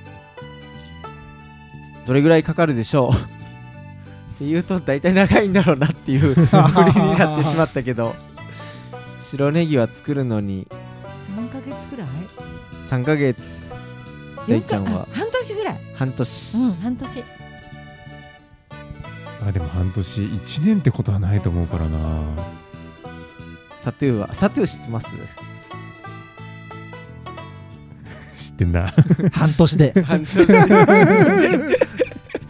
[2.06, 3.39] どれぐらいかかるでしょう？
[4.40, 6.46] って言うと大体長いんだろうなっていう 振り
[7.02, 8.14] になってしまったけど。
[9.20, 10.66] 白ネギは作るのに。
[11.36, 12.08] 三ヶ月くらい
[12.88, 13.38] ？3ヶ月。
[14.48, 15.02] 大ちゃんは。
[15.12, 15.78] あ半年ぐらい。
[15.94, 17.24] 半年、うん半年。
[19.46, 20.20] あでも半年。
[20.22, 21.98] 1年ってことはないと思うからな。
[23.78, 25.08] サトゥーはサトゥー知ってます？
[28.38, 28.92] 知ってんな。
[29.32, 30.02] 半年で。
[30.02, 30.46] 半年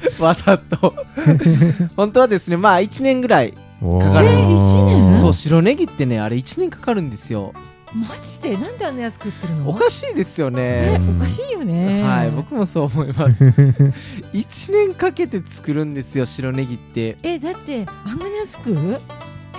[0.21, 0.95] わざと。
[1.97, 4.29] 本当はですねまあ1年ぐらいかかる。
[4.29, 5.21] えー一年？
[5.21, 7.53] そう白ネギってねあれ1年かかるんですよ。
[7.93, 8.57] マジで？
[8.57, 9.69] なんであんな安く売ってるの？
[9.71, 12.03] おかしいですよえねおかしいよね。
[12.03, 13.45] はい僕もそう思います。
[14.33, 17.17] 1年かけて作るんですよ白ネギって。
[17.23, 19.01] えだってあんなに安く？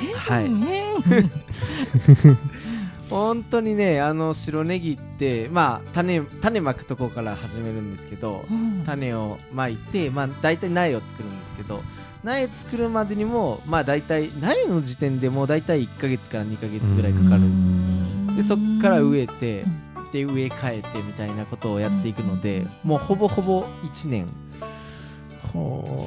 [0.04, 0.50] えはい。
[0.50, 0.86] ね
[3.12, 8.84] 本当にねあの白ネギってまあ種種まくとこから始めるんですけどうん。
[8.86, 11.82] 種をまいてまあ大体苗を作るんですけど
[12.24, 17.41] 苗作るまでにもまあ大体苗の時点でもう大体1ヶ月から2ヶ月ぐらいかかる。
[18.36, 19.65] でそっから植えて
[20.13, 24.28] で植え替えてみたいなことをやっていくのでもうほぼほぼ1年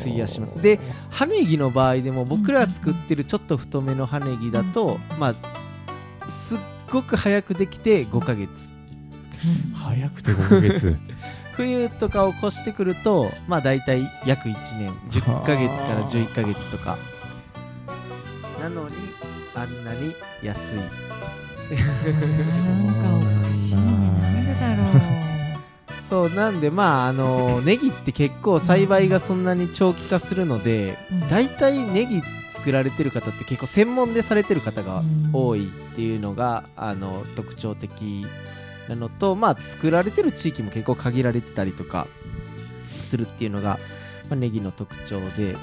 [0.01, 0.61] 費やします。
[0.61, 5.35] で葉ネギの場合でも僕ら作ってるちょっと太めの葉ネギだとま
[6.23, 6.59] あすっ
[6.95, 8.49] ごく早くできて5ヶ月。
[9.75, 10.97] 早くて5ヶ月。
[11.57, 14.93] 冬とかを越してくるとまあ大体約1年。
[15.11, 16.97] 10ヶ月から11ヶ月とか。
[18.61, 18.97] なのに
[19.55, 20.61] あんなに安い。
[20.77, 20.89] なん
[22.95, 23.01] か
[23.47, 23.83] おかしいね。
[23.83, 23.89] な
[24.29, 24.87] んでだろう。
[26.09, 31.29] そうなんでまああの ネギって結構栽培がそんなに長期化するのでうん。
[31.29, 32.23] 大体ネギ
[32.65, 35.03] 作られてる方って結構専門でされてる方が
[35.35, 38.25] 多いっていうのがあの特徴的
[38.89, 42.07] なのとまあ作られてる地域も結構限られてたりとか
[43.03, 43.79] するっていうのが、
[44.31, 45.57] まあ、ネギの特徴で。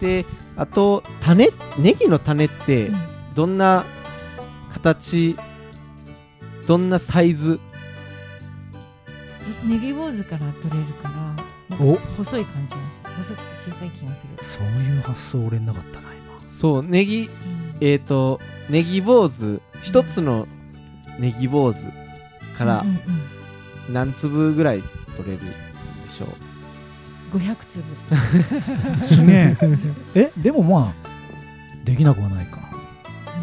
[0.00, 0.24] で
[0.56, 1.48] あと種
[1.78, 2.96] ネギの種ってうん。
[3.34, 3.84] どんな
[4.70, 5.36] 形
[6.68, 7.58] どんなサイズ？
[9.64, 11.76] ネギ坊主から取れるから
[12.16, 16.48] 細い感じなんですよ細くて小さい気がする、そういう発想俺なかったな今。
[16.48, 17.30] そうネギうん。
[17.80, 20.46] えー、とネギ坊主一つの
[21.18, 21.78] ネギ坊主
[22.56, 22.98] からうんうん
[23.92, 24.82] 何粒ぐらい
[25.16, 25.40] 取れる
[26.02, 26.26] でしょ
[27.32, 27.36] う？
[27.36, 27.84] うん、500粒。
[29.06, 29.56] すげえ。
[30.14, 32.58] えでもまあできなくはないか。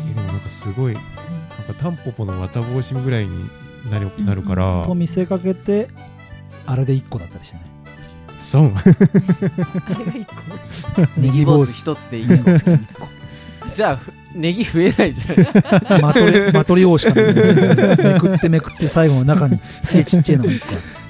[0.09, 3.49] えでもなんかすごいなんかタンポポの綿帽子ぐらいに
[3.91, 4.83] なるなるから。
[4.85, 5.89] と見せかけて
[6.65, 7.65] あれで1個だったりしてね
[8.43, 8.73] 損。
[8.75, 11.21] あれが1個。
[11.21, 11.71] ネギ坊主。
[11.71, 12.37] 一つでいいの
[13.73, 15.99] じゃあふネギ増えないじゃないですか。
[16.01, 20.59] マトリマトリオーシカのめくってめくって最後の中にすげえちっちゃいのが1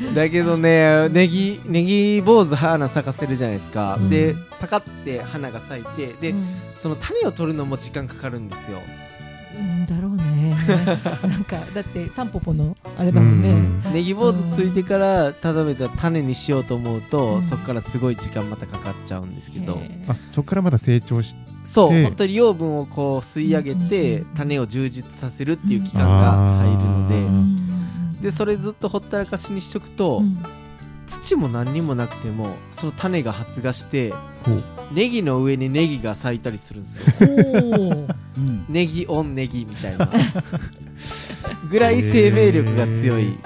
[0.09, 4.09] 個だけどねネギネギ坊主花咲かせるじゃないですか、うん。
[4.09, 6.45] でパカって花が咲いてで、うん。
[6.79, 8.79] その種を取るのも時間かかるんですよ
[9.57, 10.55] うんだろうね。
[11.27, 13.53] なんかだってタンポポのあれだもんね、う
[13.89, 17.41] んネギ坊主ついてから例えば種にしようと思うと、うん。
[17.41, 19.81] そこからすごい時間またかかっちゃうんですけど。
[20.07, 24.25] あそこからまだ成長しでそう本当に養分をこう吸い上げて、うん。
[24.35, 27.29] 種を充実させるっていう期間が入るので、うんう
[28.19, 28.21] ん。
[28.21, 30.37] でそれずっとほったらかしにしとくと、うん。
[31.11, 34.13] 土も何にもなくてもその種が発芽して
[34.93, 38.07] ネギの上にネギが咲いたりするんですよ
[38.69, 40.09] ネギオンネギみたいな。
[41.69, 43.37] ぐらい生命力が強い。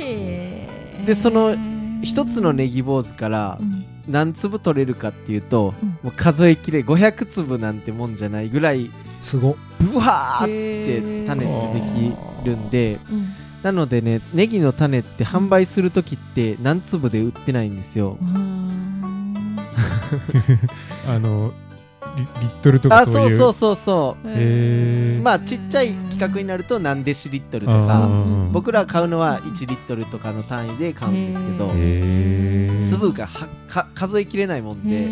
[0.00, 1.04] へー。
[1.04, 1.56] でその
[2.02, 3.86] 一つのネギ坊主からうん。
[4.08, 5.88] 何粒取れるかっていうと、うん。
[6.02, 8.90] もう数えきれ500粒なんてもんじゃないぐらい
[9.22, 9.56] すご。
[9.80, 11.86] ブワーって種ってで
[12.42, 13.28] きるんでうん。
[13.62, 18.18] なのでねネギの種って販売する時って何粒で売ってないんですよ。
[21.06, 21.52] あの
[22.16, 23.38] リリットルとかあそういう？
[23.38, 25.22] そうそうそうそう。
[25.22, 28.50] まあちっちゃい規格になると何デシリットルとあかー。
[28.50, 31.68] 僕ら買うのは1リットルとかの単位で買うんですけど
[32.90, 35.06] 粒がはか数えきれないもんで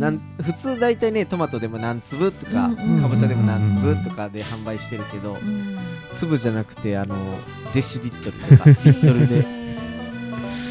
[0.00, 5.78] なん普通大体ねトマトでも何粒とかかぼちゃでも何粒とかで販売してるけどうん。
[6.14, 7.16] 粒じゃなくてあの
[7.72, 9.60] デシリットルとかリットルで。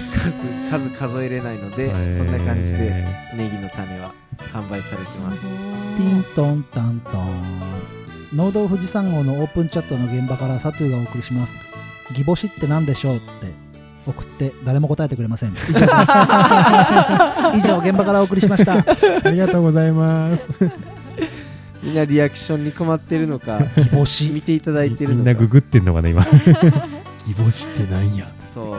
[0.09, 0.31] 数
[0.69, 3.05] 数数えれないのでそんな感じで
[3.38, 4.13] ネギの種は
[4.54, 5.41] 販売されてます。
[5.41, 7.80] ティントンタントン。
[8.36, 11.54] 農道富士山号のオープンチャットの現場からサトゥーがお送りします。
[12.13, 13.25] ギボシって何でしょうって
[14.06, 15.49] 送って誰も答えてくれません。
[15.52, 15.80] 以上
[17.56, 18.73] 以上現場からお送りしました。
[18.73, 20.43] ありがとうございます。
[21.82, 24.30] みんなリアクションに困ってるのかギボシ。
[24.30, 26.23] 見ていただいてるみんのかなググってんのかな今。
[27.25, 28.78] ギボシってなんやそう。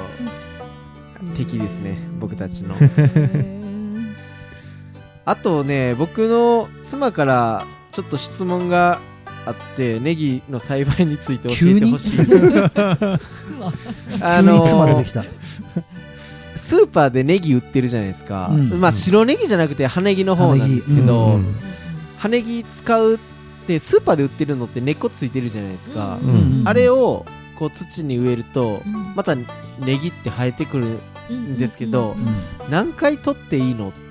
[1.37, 2.75] 敵ですね僕たちの
[5.31, 8.99] あとね僕の妻からちょっと質問が
[9.47, 12.19] あってネギの栽培について教えてほしい。
[14.21, 15.25] あの急に妻出てきた。
[16.57, 18.81] スーパーでネギ売ってるじゃないですか、うん。
[18.81, 21.55] まあ白ネギじゃなくて葉ネギの方なんですけど、うんうん。
[22.19, 23.19] 葉ネギ使うっ
[23.69, 26.63] てスーパーで売ってるのって根っこついてるじゃないですか、うん。
[26.65, 27.25] あれを
[27.57, 29.15] こう土に植えるとうん。
[29.15, 29.45] またネ
[29.97, 30.99] ギって生えてくる
[31.33, 32.27] んですけどうん。
[32.69, 34.10] 何回取っていいのって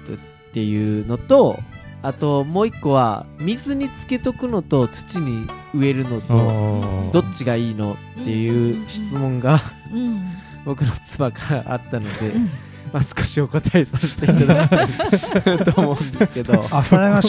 [0.50, 1.60] っていうのと
[2.02, 7.12] あともう一個は水につけとくのと土に植えるのあとー。
[7.12, 9.60] どっちがいいのっていう質問が
[9.94, 10.20] うん。
[10.66, 12.50] 僕の妻からあったのでうん。
[12.94, 16.54] まあ少しお答えさせていただきたい と思うんですけど。
[16.72, 17.22] 阿佐ヶ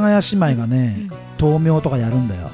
[0.00, 1.08] 谷姉妹がね
[1.40, 2.50] 豆苗とかやるんだよ。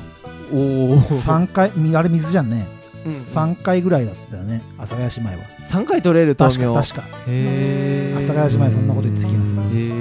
[0.53, 2.67] おお3回みあれ水じゃんね。
[3.05, 5.45] うん3回ぐらいだったよね阿佐ヶ谷姉妹は。
[5.69, 6.73] 3回取れる豆苗。
[6.75, 7.17] 確か確か。
[7.25, 9.59] 阿佐ヶ谷姉妹そんなこと言ってた気がする。
[9.59, 9.94] へー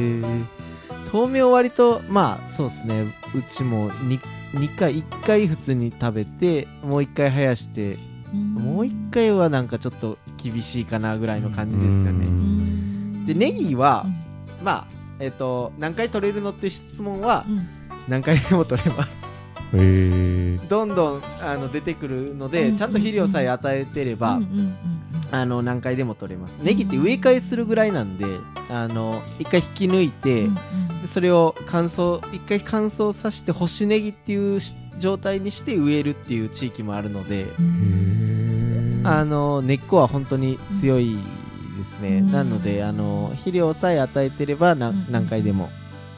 [1.13, 3.05] 豆苗割とまあそうですね。
[3.35, 4.19] うちも 2,
[4.53, 7.97] 2回1回普通に食べてもう1回生やして
[8.33, 13.25] もう1回はなんかちょっと厳しいかなぐらいの感じですようねん。
[13.25, 14.05] でネギは
[14.63, 14.87] まあ
[15.19, 17.67] えっ、と何回取れるのって質問はうん。
[18.07, 19.15] 何回でも取れます。
[19.15, 19.32] え
[19.73, 24.75] どんどんあの出てくるので、うんちゃんと肥料さえ与えてれば、うんうんうん
[25.31, 26.59] あの何回でも取れます。
[26.61, 28.25] ネギって植え替えするぐらいなんで
[28.69, 30.55] あの一回引き抜いて、うん
[31.01, 37.47] でそれを乾燥一回乾燥させて干しネギっていうし状態にして植えるっていう地域もあるので、
[39.03, 41.17] あの根っこは本当に強い
[41.79, 42.31] ですね、うん。
[42.31, 45.07] なのであの肥料さえ与えてればなうん。
[45.09, 45.69] 何回でも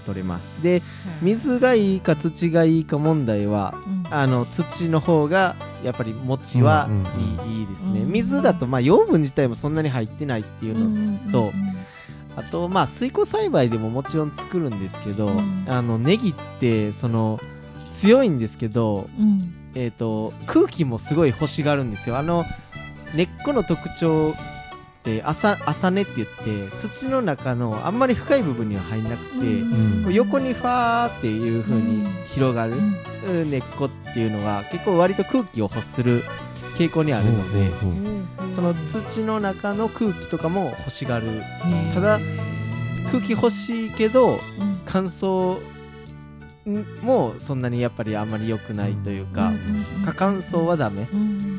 [0.05, 0.47] 取れます。
[0.61, 0.81] で
[1.21, 4.05] 水がいいか土がいいか問題はうん。
[4.11, 8.01] あの土の方がやっぱり餅はうんうんいい,、ですね。
[8.01, 11.51] うん水だとまあ養分自体もそんなに入ってないっていうの、と
[12.37, 15.65] あとまあ水耕栽培でももちろん作るんですけど、うん。
[15.67, 17.39] あのネギってその
[17.89, 19.53] 強いんですけど、うん。
[19.73, 22.17] えー、と空気もすごい欲しがるんですよ。
[22.17, 22.45] あの
[23.15, 24.33] 根っこの特徴
[25.05, 26.27] って朝朝根って言っ
[26.69, 30.13] て土の中のあんまり深い部分には入んなくて、うん。
[30.13, 32.73] 横にファーっていう風に広がる
[33.29, 33.51] うん。
[33.51, 36.23] 根っこっていうのが結構割と空気を欲する
[36.77, 37.69] 傾向にあるので、
[38.53, 41.27] その土の中の空気とかも欲しがる。
[41.93, 42.19] ただ
[43.11, 44.39] 空気欲しいけどうん。
[44.87, 45.59] 乾燥
[47.01, 49.51] もそんなにやっぱりあんまり良くないというか、
[50.05, 51.07] 過乾燥はダメ。
[51.13, 51.54] うん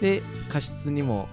[0.00, 1.28] で加湿にも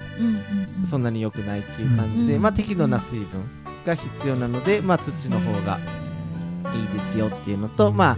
[0.85, 3.43] そんなに良くないっていう感じで、うんまあ適度な水分
[3.85, 5.79] が必要なので、まあ土の方が
[6.73, 8.17] いいですよっていうのと、まあ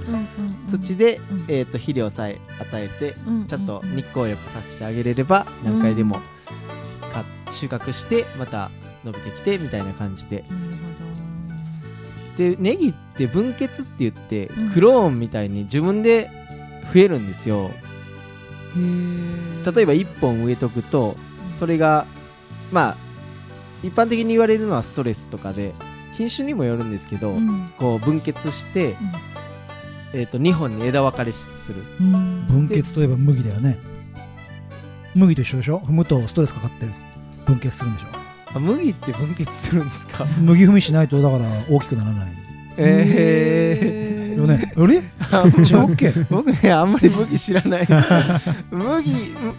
[0.69, 6.15] 土で、うんえー、と肥料さえ与えてうんちゃんと日光をよくさせてあげれれば何回でも
[7.11, 8.71] か収穫してまた
[9.03, 10.43] 伸びてきてみたいな感じで。
[12.37, 14.71] でネギって分血って言ってうん。
[14.71, 16.29] クローンみたいに自分で
[16.93, 17.71] 増えるんですよ
[19.65, 21.15] 例えば1本植えとくと
[21.57, 22.05] それが
[22.71, 22.97] まあ
[23.83, 25.73] 一般的に言われるのはストレスとかで
[26.15, 27.71] 品種にもよるんですけど、うん。
[27.77, 28.95] こう分血して、
[30.13, 31.75] えー、と2本に枝分かれする。
[32.01, 32.47] うん。
[32.47, 33.77] 分血といえば麦だよね。
[35.13, 35.79] 麦と一緒でしょ？
[35.81, 36.87] 踏むとストレスかかって
[37.45, 38.07] 分血するんでしょ？
[38.55, 40.25] あ麦って分血するんですか？
[40.41, 42.27] 麦踏みしないとだから大きくならない。
[42.77, 44.73] えよね。
[44.75, 45.03] あれ？
[46.29, 47.87] 僕ねあんまり麦知らない。
[48.71, 49.11] 麦、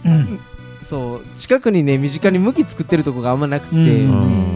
[0.05, 0.39] うん。
[0.81, 4.53] そう近くにね身近に麦作ってるとこがあんまなくて、うん。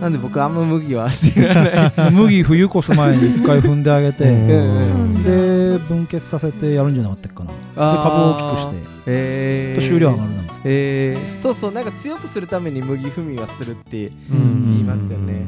[0.00, 1.92] なんで僕あんま麦は知らない。
[2.12, 4.24] 麦冬越す前に一回踏んであげて。
[4.24, 7.50] うんで分血させてやるんじゃなかったっけかな。
[7.50, 8.92] で株を大きくして。
[9.06, 14.70] えー、収量上がるなんですえー、そうそうなんか強くするために麦踏みはするってうん。
[14.70, 15.46] 言いますよね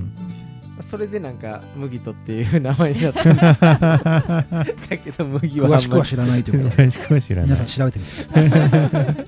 [0.81, 6.85] それでなんか麦とっていう名前になったんですだけど麦は詳しくは知らないということで。
[6.85, 7.51] 詳しくは知らない。
[7.51, 9.27] 皆さん調べてください。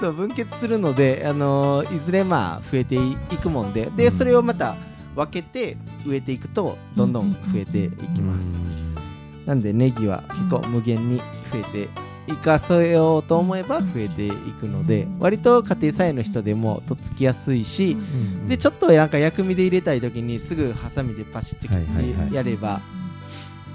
[0.00, 3.90] そう分血するので、あのーいずれまあ増えていくもんで。
[3.96, 4.76] でそれをまた
[5.14, 8.58] 分けて植えていくとどんどん増えていきます、
[9.46, 11.24] なんでネギは結構無限に増
[11.58, 11.88] えて
[12.26, 17.96] いかせようと思えば増えていくので割と家庭菜園の人でもとっつきやすいし
[18.48, 22.80] でちょっとなんか薬味で入れたい時にすぐハサミでパシッと切ってやれば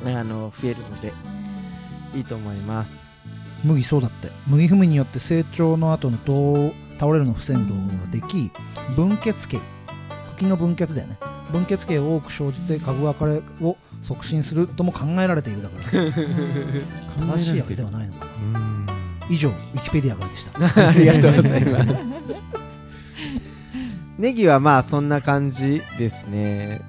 [0.05, 1.13] あの増えるので
[2.15, 3.09] いいと思います。
[3.63, 4.29] 麦そうだって。
[4.47, 7.65] 麦踏みによって成長の後のどう倒れるのを防ぐが
[8.09, 8.51] でき
[8.95, 9.59] 分血系
[10.37, 11.17] 茎の分血だよね。
[11.51, 16.03] 分血系を多く生じて株分かれを促進するとも考えられているだから。
[17.37, 18.59] 正しいわけではないのかな。
[18.59, 18.85] うん。
[19.29, 20.51] 以上ウィキペディアからでした。
[20.89, 21.93] ありがとうございます。
[24.17, 26.81] ネギはまあそんな感じですね。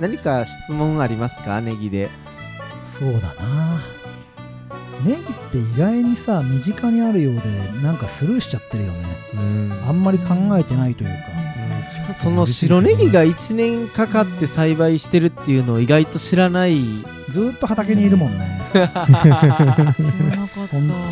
[0.00, 1.60] 何か質問ありますか？
[1.60, 2.08] ネギで。
[2.98, 3.28] そうだな。
[5.04, 7.40] ネギって意外にさ身近にあるようで
[7.82, 8.98] なんかスルーしちゃってるよね。
[9.86, 11.14] あんまり考えてないというか
[12.14, 16.76] その白ネギが1年かかって栽培してるっていうのを意外と知らない。
[17.30, 18.60] ずーっと畑にいるもんね。
[18.72, 19.92] 知らなかった。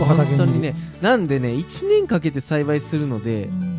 [0.04, 0.74] 本当にね。
[1.00, 3.76] なんでね1年かけて栽培するのでうん。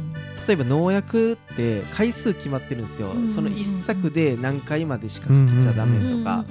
[0.47, 6.45] 例えば農薬って回数決まってるんですよ、うんその1作で何回までしかかけちゃダメとか、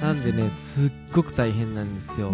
[0.00, 2.30] なんでねすっごく大変なんですよ、へ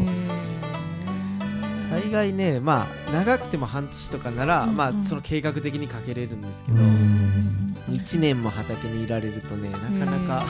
[1.90, 4.77] 大概ねまあ長くても半年とかなら、うんうん。
[4.77, 10.44] まあその計画的にかけれるんですけど、うん1年も畑にいられるとねなかなか、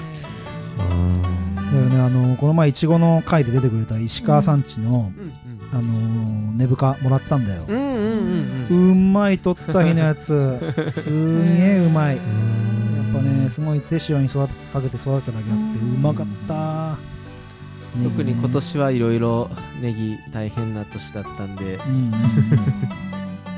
[0.77, 5.33] だよねあのこの前いちごの回で出てくれた石川さんちの、うん
[5.73, 7.99] あのー根深もらったんだよ、うん、うんうん
[8.71, 8.89] うん。
[8.89, 10.59] ううんまい取った日のやつ。
[10.91, 12.17] すんげえうまい。
[12.17, 12.27] やっ
[13.15, 16.99] ぱねすごい手塩に育てかけて育てただけあってうまかった、
[18.05, 22.13] 特に今年はいろいろネギ大変な年だったんでうんうんうん。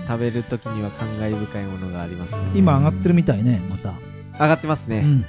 [0.06, 2.32] 食べる時には感慨深いものがあります。
[2.32, 3.92] よね今上がってるみたいねまた、
[4.32, 5.24] 上がってますね、うん、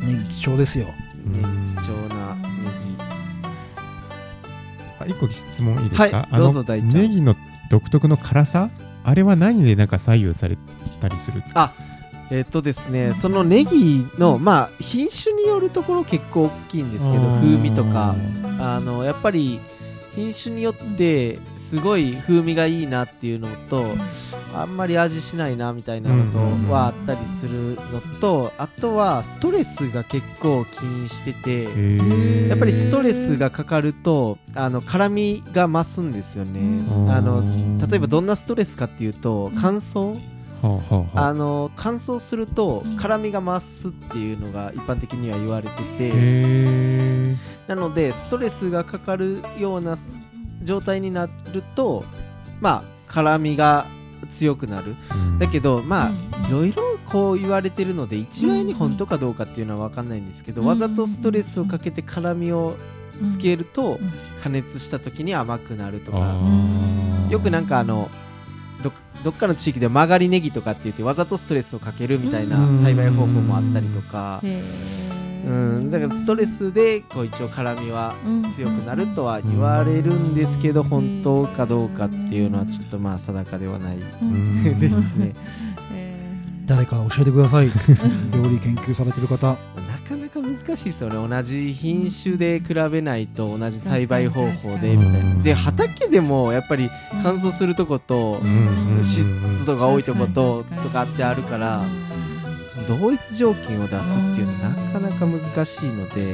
[0.00, 0.84] ネギ貴重ですよ。
[0.84, 0.92] ね
[1.76, 2.98] 貴重なネギ。
[4.98, 6.92] は一個質問いいですか、はいどうぞ大ちゃん。
[6.92, 7.34] ネギの
[7.70, 8.68] 独特の辛さ？
[9.04, 10.58] あれは何でなんか左右され
[11.00, 11.42] たりする？
[12.30, 18.14] えっとですねそのネギのまあ品種によるところ結構大きいんですけど風味とか
[18.58, 19.60] あのやっぱり
[20.14, 23.84] 品種によってすごい風味がいいなっていうのと
[24.52, 36.60] あんまり味しないなみたいなのとうんはあったりするのとあとはストレスが結構起因しててへやっぱりストレスがかかるとあの辛みが増すんですよね。
[36.60, 37.12] うん。
[37.12, 37.42] あの
[37.86, 40.18] 例えばどんなストレスかっていうと乾燥
[40.62, 42.96] はあはあの乾燥するとうん。
[42.96, 45.84] 辛みが増すっていうのが一般的には言われてて。
[45.98, 47.36] へ
[47.66, 50.14] なのでストレスがかかるようなす
[50.62, 52.04] 状態になると
[52.60, 53.86] まあ辛みが
[54.30, 54.96] 強くなる。
[55.10, 56.44] ーだけどまうん。
[56.44, 60.68] あいろいろこう言われてるので一概に本当かどうかっていうのは分かんないんですけど、うん。
[60.68, 62.74] わざとストレスをかけて辛みを
[63.30, 64.12] つけるとうん。
[64.42, 68.08] 加熱した時に甘くなるとあかーよくなんかあの
[69.24, 72.82] どどっかの地域で曲がりネギとかって言ってわざとストレスをかけるみたいなうん。
[72.82, 74.48] 栽培方法もあったりとか、う
[75.50, 84.62] ん、だからストレスでこう一応辛みはうん強くなるとは言われるんですけど本当かどうかっていうのはちょっとまあ定かではないうん。
[84.78, 85.34] ですね。
[86.74, 87.66] へ誰か教えてください。
[88.32, 89.46] 料理研究されてる方。
[89.48, 89.56] な
[90.08, 91.28] かなか難しいですよね。
[91.28, 95.42] 同じ品種で比べないと同じ栽培方法でみたいな。
[95.42, 96.90] で畑でもやっぱりー
[97.22, 98.40] 乾燥するとこと
[99.02, 99.26] 湿
[99.66, 106.32] 度が多いとこ確ととかってあるからうん同一条件を出すっていうのはなかなか難しいので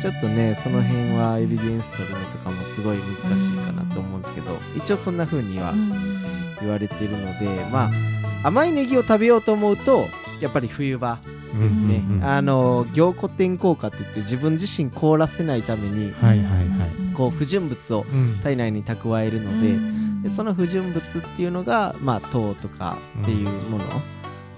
[0.00, 5.92] ちょっとねその辺はエビデンス取るのとかもすごい難しいかなと思うんですけど一応そんな風にはうん。
[6.60, 7.90] 言われてるのでまあ
[8.44, 10.06] 甘いネギを食べようと思うと
[10.40, 12.24] やっぱり冬場ですね、うんうんうん。
[12.24, 17.14] あの凝固点効果って言って自分自身凍らせないためにはいはいはい。
[17.14, 18.38] こう不純物をうん。
[18.42, 19.60] 体内に蓄えるの
[20.22, 23.84] で,、でその不純物っていうのが、まあ、糖とかっていうもの、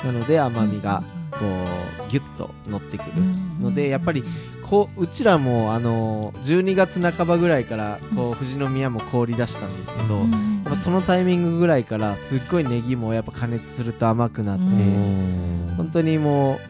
[0.05, 3.13] なので甘みがこうギュッと乗ってくる
[3.61, 4.25] のでやっぱり
[4.71, 10.63] こううちらもあの12月半ばぐらいからこう富士宮も凍り出したんですけど、うん。
[10.65, 15.75] やっぱそのタイミングぐらいからすっごいネギもやっぱ加熱すると甘くなって、うん。
[15.77, 16.61] 本当にも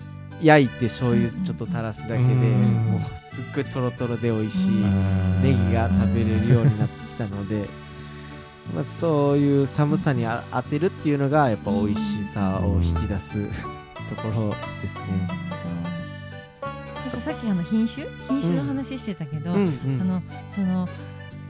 [0.41, 2.73] う焼いて醤油ちょっと垂らすだけで、うん。
[2.93, 5.43] もうすっごいトロトロで美味しいうん。
[5.43, 7.69] ネギが食べれるようになってきたので、
[8.75, 13.45] まあ、そういう寒さにあ当てるっていうのがやっぱ美味しさを引き出す
[14.09, 14.49] ところ
[14.81, 15.40] ですね。
[17.21, 18.07] さっきあの品種？
[18.29, 19.59] 品種の話してたけど、うん。
[19.59, 19.63] う
[19.99, 20.23] んあの
[20.55, 20.89] その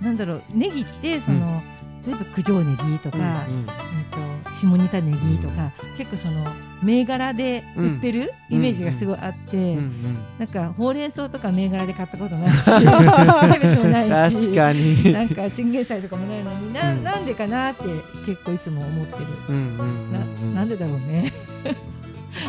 [0.02, 1.60] なんだろうネギってその、
[2.06, 3.66] 例えば九条ネギとか、うんうん。
[3.68, 3.70] えっ
[4.10, 6.44] と下仁田ネギとか、結構その
[6.82, 10.18] 銘柄で売ってるイメージがすごいあって、うんうん。
[10.38, 15.12] なんかほうれん草とか銘柄で買ったことないしキャベツもないし確かに。
[15.12, 17.00] なんかチンゲン菜とかもないのにな,、うん。
[17.00, 17.84] ん、なんでかなって
[18.24, 20.54] 結構いつも思ってる、うんうんうんなうん。
[20.54, 21.30] なんでだろうね。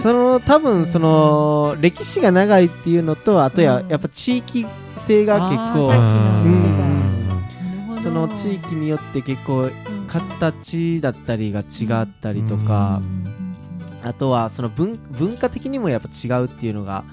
[0.01, 3.87] その多分その歴史が長いっていうのとあとやうん。
[3.89, 4.65] やっぱ地域
[4.97, 5.91] 性が結構
[8.01, 9.71] その地域によって結構うん。
[10.07, 13.55] 形だったりが違ったりとかう、ん。
[14.03, 17.05] あとはその文文化的にもやっぱ違うっていうのが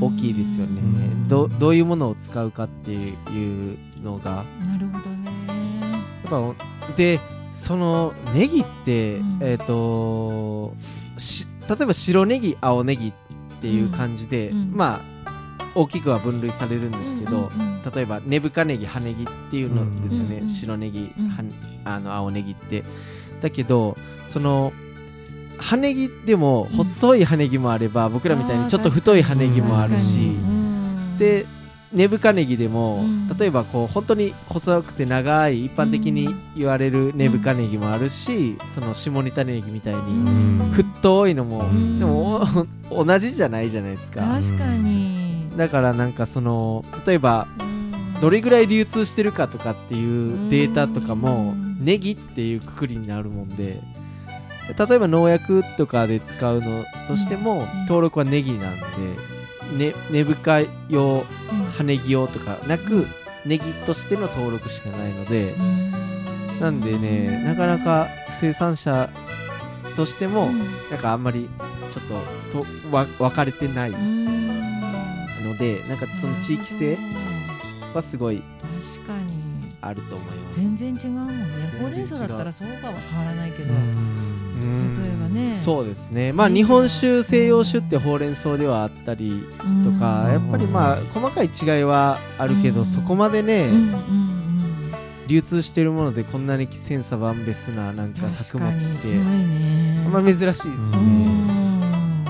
[0.00, 1.28] 大きいですよね、うん。
[1.28, 4.44] どどういうものを使うかっていうのが。
[4.60, 5.30] なるほどね。
[6.30, 6.54] やっ
[6.86, 7.20] ぱで
[7.52, 9.38] そのネギって、うん。
[9.42, 10.74] えっ、と
[11.18, 14.72] し例えば白ネギ青ネギっていう感じで、うんうん。
[14.74, 15.18] まあ
[15.74, 21.14] 大きくは分類されるんですけど、うんうんうん例えば根深ネギ葉ネギっていうのですよね、うんうん白ネギ、
[21.84, 22.84] あの青ネギって。
[23.40, 23.96] だけど
[24.28, 24.72] その
[25.58, 30.36] 葉ネギでも細い葉ネギもあれば、僕らみたいにちょっと太い葉ネギもあるし、
[31.18, 31.46] で
[31.92, 33.28] 根深ネギでも、うん。
[33.38, 40.04] 例えばこう本当に細くて長い一般的に言われる根深ネギもあるし、その下仁田ネギみたいにう
[40.68, 40.70] ん。
[40.72, 41.98] 太いのも、ん。
[41.98, 42.42] でも
[42.90, 44.20] お 同じじゃないじゃないですか。
[44.20, 45.48] 確かに。
[45.56, 48.20] だからなんかその例えばうん。
[48.20, 53.80] どれぐらい流通してるかとかっていうデータとかもうんネギっていうくくりになるもんで
[54.76, 57.80] 例えば農薬とかで使うのとしてもうん。
[57.82, 58.74] 登録はネギなんで、
[59.76, 61.24] ね、根深用
[61.76, 63.06] 葉ネギ用とかなく
[63.44, 66.60] ネギとしての登録しかないのでうん。
[66.60, 68.08] なんでねなかなか
[68.40, 69.10] 生産者
[69.96, 70.58] としてもうん。
[70.90, 71.48] なんかあんまり
[71.90, 72.04] ちょっ
[72.52, 74.24] ととわ分かれてないうん。
[75.44, 76.98] のでなんかその地域性
[77.94, 78.42] はすごい
[78.96, 79.38] 確かに。
[79.80, 80.56] あると思います。
[80.56, 81.44] 全然違うもんね。
[81.80, 83.72] ほうれん草だったらそうかは変わらないけど、
[85.28, 85.58] ね。
[85.58, 86.32] そうですね。
[86.32, 89.44] まあ日本酒西洋酒ってほうれん草ではあったり
[89.84, 90.32] とかうん。
[90.32, 92.86] やっぱりまあ細かい違いはあるけどうん。
[92.86, 93.68] そこまでね
[95.28, 98.78] 流通しているものでこんなに千差万別ななんか作物って
[100.06, 102.24] あんま珍しいですね、ん。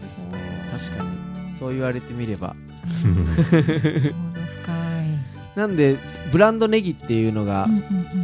[0.00, 0.32] ですね。
[0.72, 1.10] 確かに。
[1.58, 2.56] そう言われてみれば。
[5.56, 5.96] なんで
[6.30, 7.66] ブランドネギっていうのが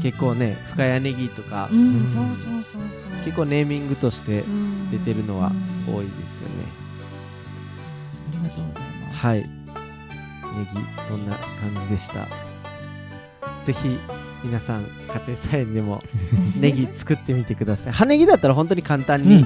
[0.03, 1.69] 結構ね深谷ネギとか。
[1.73, 2.83] うんうんそうそうそうそう
[3.25, 4.45] 結構ネーミングとして
[4.91, 5.49] 出てるのは
[5.89, 6.55] うん多いですよね。
[8.33, 9.17] ありがとうございます。
[9.17, 9.39] はい。
[9.39, 9.49] ネギ
[11.09, 12.27] そんな感じでした。
[13.65, 13.99] ぜひ
[14.45, 14.89] 皆さん家
[15.27, 16.03] 庭菜園でも
[16.61, 17.93] ネギ作ってみてください。
[17.93, 19.45] 葉ネギだったら本当に簡単に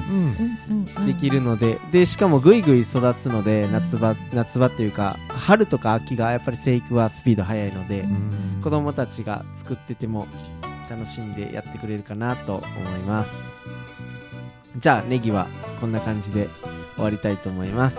[1.07, 8.61] できるので、でしかもぐいぐい育つので夏場夏場っていうか春とか秋がやっぱり生育はスピード速いので、うん。
[8.63, 10.27] 子供たちが作ってても
[10.89, 12.67] 楽しんでやってくれるかなと思
[12.97, 13.33] います。
[14.79, 15.49] じゃあネギは
[15.81, 16.49] こんな感じで
[16.95, 17.99] 終わりたいと思います。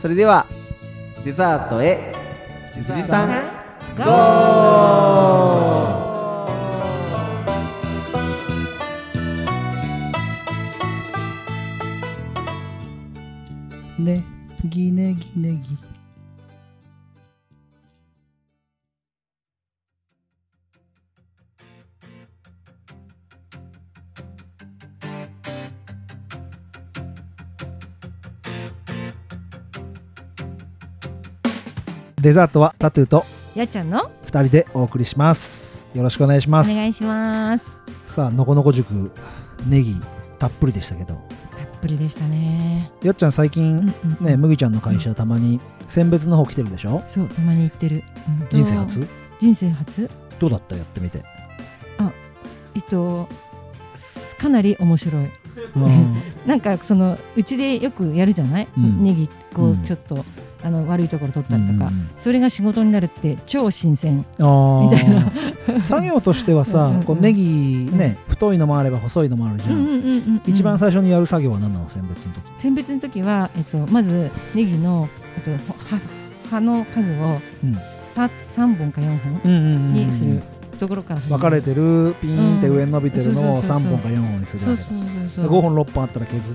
[0.00, 0.46] それでは
[1.24, 2.12] デザートへ
[2.74, 3.28] 富士山
[3.96, 4.02] ゴ
[13.98, 14.24] ね
[14.64, 15.91] ぎねぎねぎ
[32.22, 33.24] デザートはタトゥーと
[33.56, 35.88] やっちゃんの2人でお送りします。
[35.92, 36.72] よろしくお願いしおます。
[36.72, 37.66] 願いします。
[38.06, 39.10] さあのこのこ塾
[39.66, 39.96] ネギ
[40.38, 41.14] たっぷりでしたけど。
[41.14, 42.92] たっぷりでしたね。
[43.02, 44.26] よっちゃん最うん近うんうん。
[44.26, 47.02] ね麦ちゃんの会社たまに選別の方来てるでしょ？
[47.08, 48.04] そうたまに言ってる。
[48.52, 49.08] うん人生初？
[49.40, 50.08] 人生初。
[50.38, 50.76] どうだった？
[50.76, 51.24] やってみて。
[52.74, 53.28] えっと
[54.38, 55.30] かなり面白い。
[55.76, 56.22] うん。
[56.46, 59.02] なんかそのうちでよくやるじゃない、うん。
[59.02, 59.84] ネギこううん。
[59.84, 60.24] ちょっと、
[60.64, 62.10] あの悪いところ取ったりとか、うんうん。
[62.16, 64.18] それが仕事になるって超新鮮。
[64.18, 65.30] みたいな。
[65.82, 67.04] 作業としてはさうんうんうん。
[67.04, 71.88] こうネギね太いのもあれば細いのもあるじゃん、うんうんうんうん一番最初にやる作業は何なの？
[71.90, 72.42] 選別の時。
[72.56, 75.08] 選別の時は、えっと、まずネギの、
[75.46, 75.98] えっと、葉
[76.50, 77.74] 葉の数をうん。
[78.14, 80.42] さ3本か4本うんうんうんにする
[80.78, 83.78] ところから分かれてるピーンって上に伸びてるのを3うんそうそうそう。
[83.78, 84.82] そう本か4本にするわけ。
[84.82, 85.44] そうそうそうそう。
[85.44, 86.52] で5本6本あったら削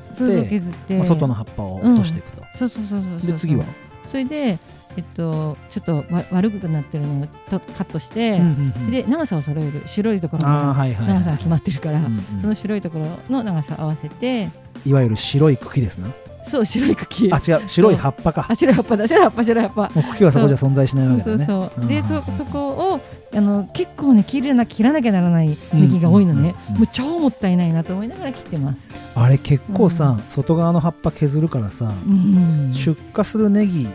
[0.69, 3.31] って外の葉っぱを落としていくと、そうそうそうそうそう。
[3.31, 3.63] で次は、
[4.07, 4.59] それで、
[4.95, 8.49] えっと、ちょっとわ悪くなってるのをとカットして、うんうんう
[8.87, 8.91] ん。
[8.91, 9.83] で長さを揃える。
[9.85, 11.07] 白いところのはいはいはい。
[11.07, 14.49] 長さが決まってるから、うんうんその白いところの長さを合わせて。
[14.85, 16.07] いわゆる白い茎ですな
[16.47, 17.31] そう白い茎。
[17.31, 17.61] あ違う。
[17.67, 18.45] 白い葉っぱか。
[18.49, 19.07] あ白い葉っぱだ。
[19.07, 19.91] 白い葉っぱ白い葉っぱ。
[19.93, 21.45] もう茎はそこじゃ存在しないわけだね。
[21.45, 22.03] そうそうでん。
[22.03, 22.99] そそこを
[23.35, 30.23] あの結構ね切れな切らなきゃならないネギが多いのね、うんもう超もったいないなと思いながら切ってます、あれ結構さ、うん。
[30.29, 33.87] 外側の葉っぱ削るからさ、うん出荷するネギ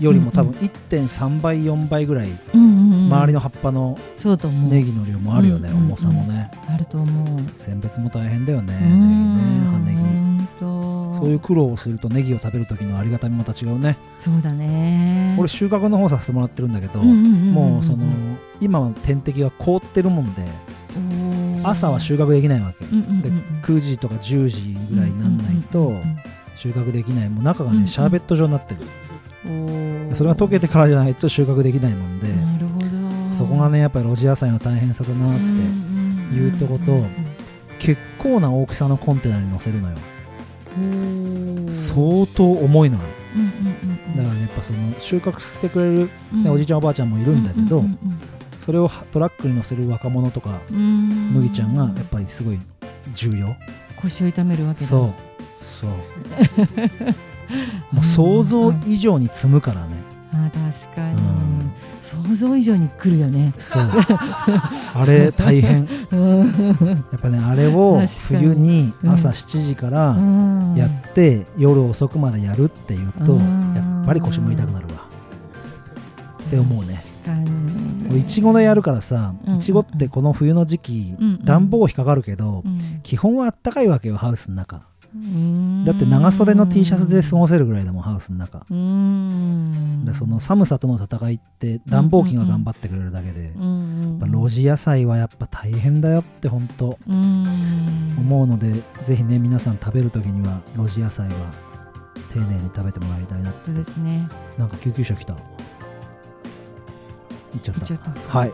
[0.00, 3.98] よりも多分1.3倍4倍ぐらい周りの葉っぱの
[4.70, 6.50] ネギの量もあるよね、重さもね。
[6.68, 7.62] あると思う。
[7.62, 9.36] 選別も大変だよね、うん。
[9.36, 10.27] ネギね葉ネギ
[11.18, 15.36] そういう苦労をするとネギを食べる時のありがたみまた違うね、そうだね。
[15.38, 18.06] 俺収穫の方させてもらってるんだけど、もうその
[18.60, 20.44] 今は天敵が凍ってるもんで
[21.64, 22.92] 朝は収穫できないわけ、で
[23.62, 25.92] 9時とか10時ぐらいになんないと
[26.56, 27.28] 収穫できない。
[27.30, 28.80] もう中がね、シャーベット状になってる。
[30.14, 32.88] それが溶けてからじゃないと収穫できないもんで、なるほど。
[33.32, 35.44] そこがねやっぱり露地野菜の大変さだなって、
[36.34, 36.98] いうとこと
[37.78, 39.96] 結構な大きさのコンテナに乗せるのよ
[41.70, 42.96] 相当重いの。
[42.96, 43.02] よ
[44.16, 46.08] だからねやっぱその収穫してくれる、
[46.42, 47.84] ねおじいちゃんおばあちゃんもいるんだけど、
[48.64, 52.58] それをはトラックに乗せる若者とか麦麦ちゃんがやっぱりすごい
[53.14, 53.54] 重要。
[54.00, 54.86] 腰を痛めるわけだ。
[54.86, 55.14] そう。
[55.62, 55.90] そう。
[57.92, 59.94] もう想像以上に積むからね
[60.32, 61.72] あ確かに、うん。
[62.02, 63.52] 想像以上に来るよね。
[63.58, 63.82] そう。
[64.94, 65.88] あれ大変。
[66.12, 66.46] うん。
[66.46, 69.34] やっぱねあれを冬に朝うん。
[69.34, 70.74] 7時からうん。
[70.76, 73.74] やって夜遅くまでやるっていうとうん。
[73.74, 74.94] やっぱり腰も痛くなるわ。
[76.42, 76.98] って思うね。
[78.18, 79.56] いちごでやるからさうん。
[79.56, 81.44] いちごってこの冬の時期うん。
[81.44, 83.00] 暖房費かかるけどうん。
[83.02, 84.76] 基本はあったかいわけよハウスの中。
[84.76, 84.82] うん
[85.84, 88.66] だって長袖の T シャツで過ごせるぐらいだもんハウスの中。
[88.70, 90.04] うん。
[90.04, 97.46] でその寒さとの戦いって暖房機が頑張ってくれるだけでうんうんやっぱ露地野菜はやっぱ大変だよって本当うん。
[98.18, 98.72] 思うので
[99.06, 101.34] ぜひね皆さん食べる時には露地野菜は
[102.32, 103.66] 丁寧に食べてもらいたいなって。
[103.66, 104.28] そうですね。
[104.58, 105.32] なんか救急車来た。
[105.34, 105.40] 行
[107.56, 107.84] っちゃった。
[107.86, 108.38] 言っちゃった。
[108.38, 108.52] はい、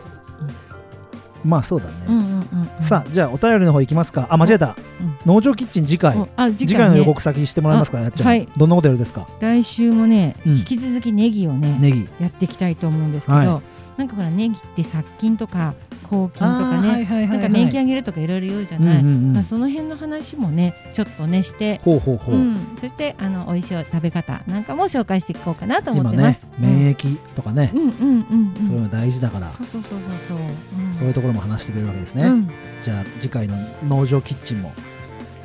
[1.45, 2.83] まあそうだね、うんうんうんうん。
[2.83, 4.27] さあじゃあお便りの方行きますか。
[4.29, 4.75] あ間違えた。
[4.99, 6.15] うん農場キッチン次回。
[6.55, 7.99] 次次回,、ね、回の予告先してもらえますか？
[7.99, 8.47] やっちゃん、はい。
[8.57, 9.27] どんなことやるですか？
[9.39, 10.57] 来週もね、うん。
[10.57, 12.07] 引き続きネギをねネギ。
[12.19, 13.61] やっていきたいと思うんですけど、は
[13.97, 15.73] なんかほらネギって殺菌とか
[16.09, 19.33] 抗菌とかね、はいはいなんか免疫上げるとかいろいろ言うじゃない、うんうんうん。
[19.33, 26.47] まあ、その辺の話もねちょっとねして、ほうほうほう、うん、そしてあの美味しい食べ方なんかも紹介していこうかなと思ってます。
[26.57, 27.81] 免疫とかね、うん。
[27.81, 30.09] うんうんうんそういうの大事だから、そうそうそうそう。
[30.27, 30.93] そう、うん。
[30.93, 32.49] そういうところも話してくれるわけですね、うん。
[32.83, 33.55] じゃあ次回の
[33.87, 34.73] 農場キッチンも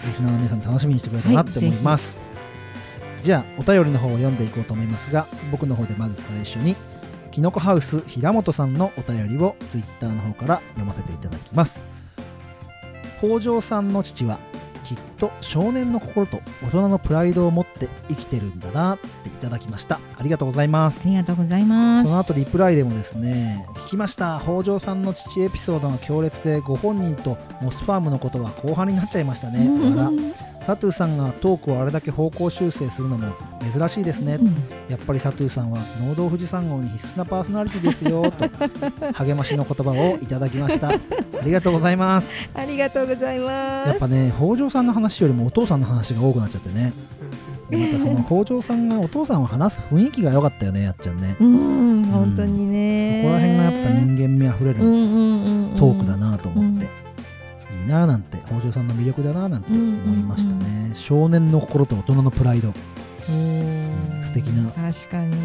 [0.06, 2.18] リスナーの皆さん楽しみにしてくれたなって思います、
[3.22, 6.74] じゃあお便りの方を読んでいこうと思いますが僕の方でまず最初に
[7.30, 11.82] きのこハウス平本さんのお便りをツイッターの方から読ませていただきます。
[13.18, 14.38] 北条さんの父は
[14.84, 20.00] きっと少年の心と大人のプライドを持って生きてるんだなっていただきました。
[20.18, 21.02] ありがとうございます。
[21.04, 24.40] ありがとうございますその後リプライでもですね聞きました。
[24.42, 29.68] 北条さんの父エピソードが強烈でご本人とモスファームのことは後半になっちゃいましたね。
[29.94, 29.94] 笑
[30.70, 33.26] サトゥーさんがトークをあれだけ方向修正するのも
[33.72, 34.36] 珍しいですね。
[34.36, 34.54] うん。
[34.88, 38.48] やっぱりサトゥーさんは農道富士山号に必須なパーソナリティですよと
[39.24, 40.90] 励ましの言葉をいただきました。
[40.90, 40.94] あ
[41.42, 42.48] りがとうございます。
[42.54, 43.88] ありがとうございます。
[43.88, 46.92] やっぱね北条さんの話よりもお父さんの話が多くなっちゃってね。
[47.68, 51.34] でまたその 北条さんがお父さんを話す雰囲気が良かったよねやっちゃんね。
[51.40, 53.22] うん本当にね。
[53.24, 55.76] そこら辺がやっぱ人間味あふれるうんうんうんうん。
[55.76, 56.99] トークだなと思って、うんいい
[57.90, 62.70] ななんて北条さんの魅力だななんて思いましたね、うん少年の心と大人のプライド。
[62.70, 64.24] おー。
[64.24, 65.36] 素敵な確かに。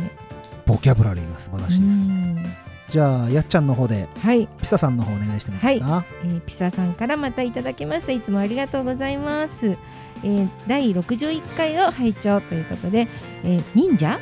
[0.65, 2.45] ボキャブラリーが素晴らしいです、うん。
[2.89, 8.11] じゃあやっちゃんの方ではい、ピサさんの方お願いしてもいいですか、えーピサさんからまたいただきました。
[8.11, 9.77] いつもありがとうございます、
[10.23, 13.07] えー第61回を拝聴ということで、
[13.43, 14.17] えー忍者？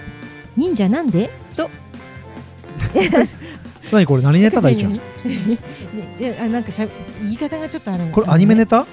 [0.58, 1.30] 忍者なんで？
[1.56, 1.70] と。
[3.94, 4.24] 何これ？
[4.24, 5.00] 何ネタだいちゃん？
[5.94, 6.88] ねねあなんかしゃ
[7.22, 8.86] 言い方がちょっとあるこれアニメネタ？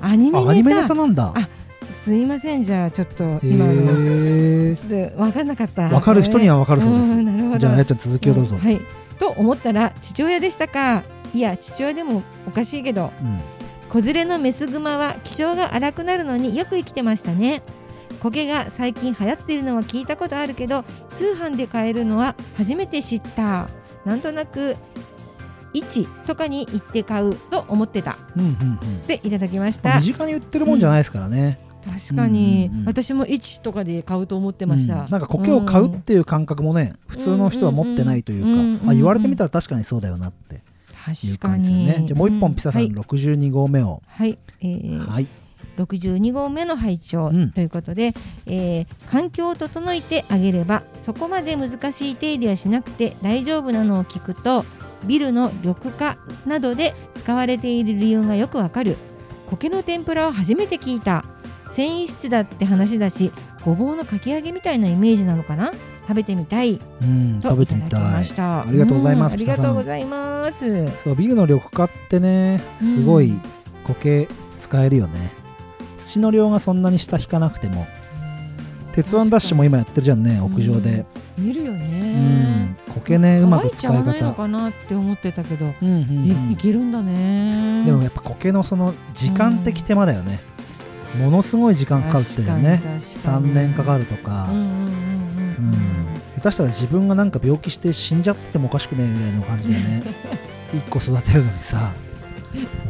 [0.00, 0.48] アニメネタ。
[0.48, 1.32] あアニメネタなんだ。
[1.36, 1.48] あ
[1.92, 3.72] すいませんじゃあちょっとへ今の。
[3.72, 5.88] えちょっと分かんなかった。
[5.88, 7.04] 分かる人には分かるそうです。
[7.14, 7.58] んなるほど。
[7.58, 8.80] じゃあやっちゃん続きをどうぞ、んはい。
[9.18, 11.02] と思ったら父親でしたか？
[11.34, 13.12] いや父親でもおかしいけど。
[13.20, 13.40] うん。
[13.88, 17.62] 子連れのメスグマは気性が荒くなるのによく生きてましたね。
[18.20, 23.66] 苔が最近流行っているのは聞いたことあるけど通販で買えるのは初めて知った。
[24.04, 24.76] なんとなく
[25.72, 28.18] 市とかに行って買うと思ってた。
[28.36, 29.98] うんうんでいただきましうんた。
[29.98, 32.86] 身近に売ってるもんじゃないですからね、確かに、うんうんうん。
[32.86, 35.10] 私も市とかで買うと思ってました、うん。
[35.10, 40.62] なんか苔を買うっていう感覚もね、普通の人は持ってないというか、うんうんうんうんあ言われてみたら確かにそうだよなっていう
[40.92, 42.04] 確か感じですね。
[42.06, 44.38] じゃあもう一本ピサさんはい、62号目を、はい。
[44.60, 45.26] えーはい。
[45.78, 47.52] 62号目の拝聴うん。
[47.52, 48.14] ということで、
[48.46, 54.64] えー環境を整えてあげればそこまで難しい手入れはしなくて大丈夫なのを聞くと
[55.04, 58.96] ビルの緑化などで使われている理由がよくわかる。
[59.46, 61.24] 苔の天ぷらは初めて聞いた。
[61.70, 63.30] 繊維質だって話だし
[63.64, 65.70] ごぼうのかき揚げみたいなイメージなのかな？
[66.08, 66.80] 食べてみたい。
[67.02, 67.90] うん、と食べてみい。
[67.90, 70.88] たいありがとうございますんありがとうございます。
[71.04, 73.38] そうビルの緑化ってねすごい
[73.84, 74.28] 苔
[74.58, 75.30] 使えるよね、
[75.98, 77.86] 土の量がそんなに下引かなくても
[78.98, 81.06] 鉄腕ダッシュも今やってるじゃんね屋上で。
[81.38, 81.78] 見るようん。
[81.78, 84.18] ね、苔ねうまく使い方。
[84.18, 86.48] いのかなって思ってたけど、うんうんうん。
[86.48, 87.84] でいけるんだね。
[87.84, 90.40] でもやっぱ苔のその時間的手間だよね、
[91.20, 92.82] ものすごい時間かかるってよね。
[92.98, 94.90] 3年かかるるとか、うんうんうんうんうん。
[96.38, 100.02] 下手したら自分がなんか病気して死んじゃっててもおかしくねえぐらいの感じでね。
[100.74, 101.92] 一個育てるのにさ。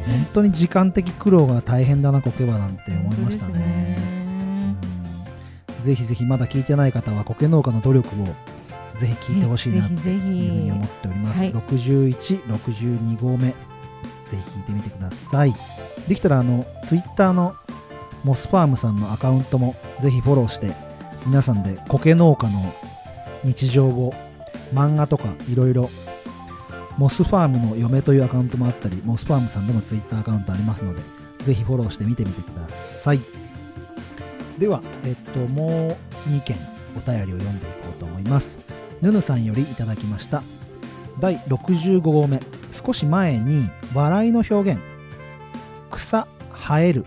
[0.06, 3.98] 本当に時間的苦労が大変だな苔はなんて思いましたね。
[4.12, 4.17] うん
[5.89, 8.26] ぜひぜひまだ聞いてない方は苔農家の努力を
[9.01, 13.55] ぜひ聞いてほしいなとぜひぜいうふうにひ思っております、はい61、62号目ぜ
[14.32, 15.55] ひ聞いてみてください。
[16.07, 17.55] できたらあのツイッターの
[18.22, 20.74] モスファームさんのアカウントもぜひフォローして
[21.24, 22.74] 皆さんで苔農家の
[23.45, 24.12] 日常を
[24.74, 25.89] 漫画とかいろいろ
[26.99, 31.01] モスファームの嫁というアカウントもあったりモスファームさんでもツイッターアカウントありますので
[31.45, 33.38] ぜひフォローして見てみてください
[34.59, 35.96] では、えっと、も
[36.26, 36.56] う2件
[36.96, 38.59] お便りを読んでいこうと思います。
[39.00, 40.42] ぬぬさんよりいただきました。
[41.20, 42.40] 第65号目。
[42.70, 44.80] 少し前に笑いの表現。
[45.90, 47.04] 草生える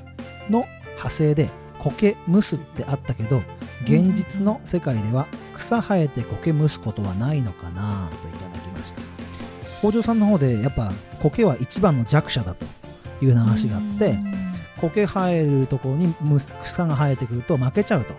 [0.50, 1.50] の派生で
[1.80, 3.42] 苔むすってあったけど
[3.84, 9.02] 現実の世界では草生えて苔むすことはないのかなといただきました。
[9.80, 10.92] 北条さんの方でやっぱ
[11.22, 12.66] 苔は一番の弱者だと
[13.24, 14.18] いう話があって
[14.82, 16.14] 苔生えるところに
[16.64, 18.14] 草が生えてくると負けちゃうと。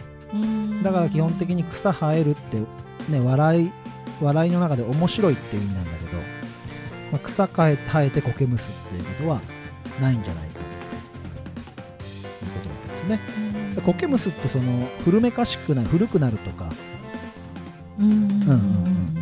[0.83, 2.59] だから基本的に草生えるって
[3.11, 3.73] ね笑い
[4.21, 6.19] 笑いの中で面白いっていう意味なんだけど、
[7.13, 9.41] まあ草生え生えて苔むすっていうことは
[10.01, 10.61] ないんじゃないか
[12.89, 13.21] ですね。
[13.75, 16.73] で苔むすってその古めかしくなる古くなるとか。
[17.99, 18.07] うん。
[18.07, 18.57] うんうんうんうん。
[18.57, 19.13] うん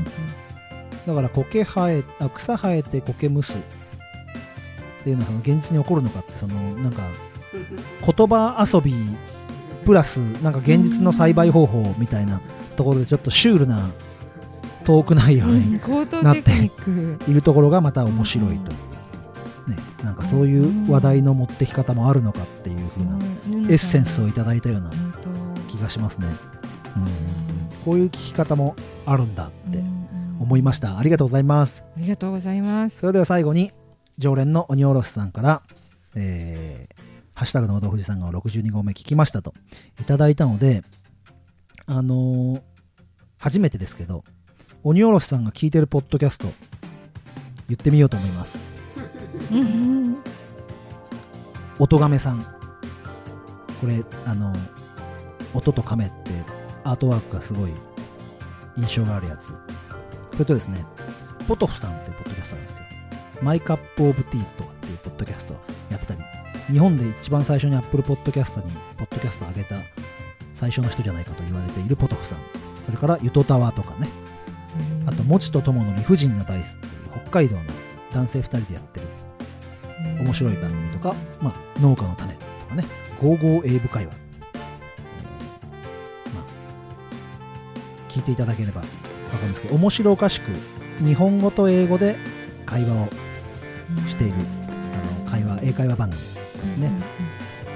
[1.07, 3.57] だから苔生えあ草生えて苔むすっ
[5.03, 7.03] ていうのはその現実に起こるのかってそのなんか
[7.53, 8.95] 言葉遊び
[9.85, 12.41] プラスなんか現実の栽培方法みたいな
[12.77, 13.91] ところでちょっとシュールな
[14.85, 18.71] トーク内容うんに高等テクニックいるところがまた面白いと、
[19.71, 24.91] ね、なんかそういう話題の持ってき方もあるのかっていう風なエッセンスをいただいたような
[25.69, 26.27] 気がしますね、
[26.97, 27.07] うん、
[27.85, 28.75] こういう聞き方も
[29.07, 29.83] あるんだって
[30.41, 30.99] 思いました。
[30.99, 31.85] ありがとうございます。
[31.97, 33.01] ありがとうございます。
[33.01, 33.73] それでは最後に
[34.19, 35.63] 常連の鬼おろしさんから、
[36.15, 37.10] えー
[37.41, 39.55] ハッシュタグの富士山が62号目聞きましたと
[39.99, 40.83] いただいたので、
[41.87, 42.63] あのー
[43.39, 44.25] 初めてですけど、
[44.83, 46.49] 鬼おろしさんが聞いてるポッドキャスト、
[47.67, 48.59] 言ってみようと思います。
[49.51, 49.65] うんう
[50.11, 50.17] ん
[51.79, 52.43] 音亀さん。
[52.43, 54.53] これ、あの、
[55.55, 56.31] 音と亀って
[56.85, 57.71] アートワークがすごい
[58.77, 59.47] 印象があるやつ。
[59.47, 60.85] それとですね、
[61.49, 62.85] ポトフさんっていうポッドキャストなんですよ。
[63.41, 65.55] マイカップオブティーとかっていうポッドキャスト
[66.71, 69.77] 日本で一番最初に Apple Podcast にポッドキャスト上げた
[70.55, 72.39] 最初の人じゃないかと言われているポトフさん。
[72.87, 74.09] それからゆとたわとかね。
[75.07, 76.93] あと、もちとともの理不尽なダイスっていう
[77.25, 77.63] 北海道の
[78.13, 79.07] 男性2人でやってる
[80.21, 82.85] 面白い番組とか、まあ、農家の種とかね、
[83.21, 86.45] ゴーゴー英語会話、えーまあ、
[88.09, 90.53] 聞いていただければわかるんですけど、面白おかしく、
[91.05, 92.17] 日本語と英語で
[92.65, 93.09] 会話を
[94.09, 94.35] している、
[94.69, 96.40] あの会話、英会話番組
[96.71, 96.91] ですね。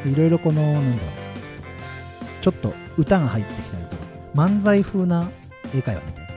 [0.07, 4.03] いろいろこの、なんだろう、ちょっと歌が入ってきたりとか、
[4.35, 5.31] 漫才風な
[5.75, 6.31] 英会話みたいな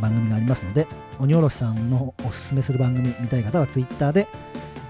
[0.00, 0.86] 番組がありますので、
[1.18, 4.28] 鬼おろしさんのおすすめする番組見たい方は Twitter で、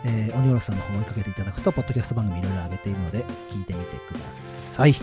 [0.04, 4.20] えー鬼おろしさんの方を追いかけていただくと、ポッドキャスト番組いろいろ上げているので、聞いてみてくだ
[4.74, 4.94] さい。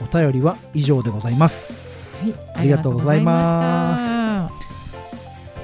[0.00, 2.24] お便りは以上でございます。
[2.24, 4.50] はいありがとうございますあ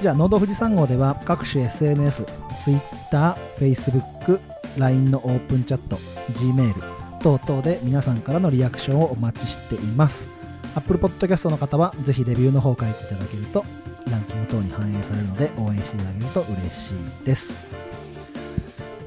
[0.01, 2.25] じゃあ、ノード富士山号では各種 SNS、
[2.63, 4.39] Twitter、Facebook、
[4.77, 5.97] LINE のオープンチャット、
[6.33, 6.73] Gmail
[7.21, 10.27] 等々で皆さんからのリアクションをお待ちしています。
[10.75, 13.63] Apple Podcast の方はぜひレビューの方を書いていただけると
[14.11, 16.91] ランキング等に反映されるので応援していただけると嬉し
[17.21, 17.67] いです。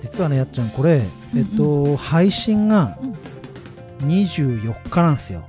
[0.02, 1.02] 実はね、やっちゃん、これ、
[1.36, 2.98] えっと、配信が
[4.00, 5.44] 24日なんですよ。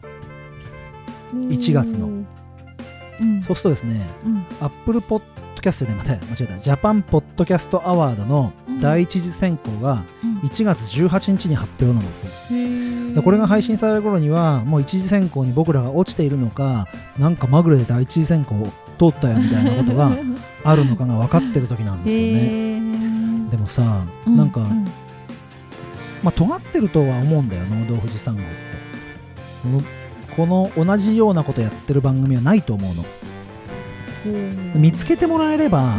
[1.34, 5.22] ー1月のうんそうするとですね、うんアップルポッ
[5.60, 6.58] ドキャストでまた間違えた。
[6.60, 10.40] ジャパンポッドキャストアワードの第一次選考がうん。
[10.40, 12.58] 1月18日に発表なんですよ。
[12.58, 13.14] へー。
[13.16, 16.88] でこれが配信される頃にはもう一次選考に僕らが落ちているのか
[17.18, 18.68] なんかまぐれで第一次選考を
[19.12, 20.16] 通ったよみたいなことが
[20.64, 23.50] あるのかが分かってる時なんですよね。
[23.52, 24.64] でもさうなんか、う
[26.24, 30.10] まあ尖ってるとは思うんだよ農道富士山号って。
[30.38, 33.04] この同じようなことやってる番組はないと思うの
[34.76, 35.96] 見つけてもらえれば、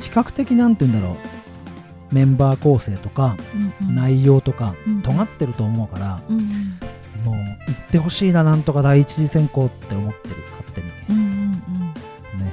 [0.00, 1.40] 比較的なんて言うんだろう。
[2.12, 3.36] メンバー構成とか
[3.94, 6.38] 内容とかうん尖ってると思うからうん
[7.24, 10.86] もう行ってほしいななんとか第一次選考って思ってる勝手に。
[10.88, 12.52] ね。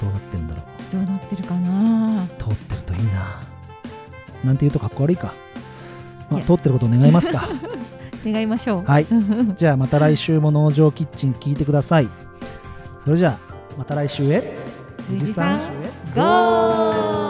[0.00, 0.92] どうなってんだろう。
[0.92, 2.26] どうなってるかな。
[2.38, 3.40] 通ってるといいな。
[4.44, 5.32] なんて言うとかっこ悪いか、
[6.28, 7.48] まあ、通ってることを願いますか。
[8.26, 8.84] 願いましょう。
[8.84, 9.06] はい。
[9.56, 12.08] じゃあまた来週も農場キッチン聞いてください。
[13.04, 13.45] それじゃあ
[13.76, 14.56] また来週へ。
[15.08, 15.60] 富士山へ
[16.14, 17.25] ゴー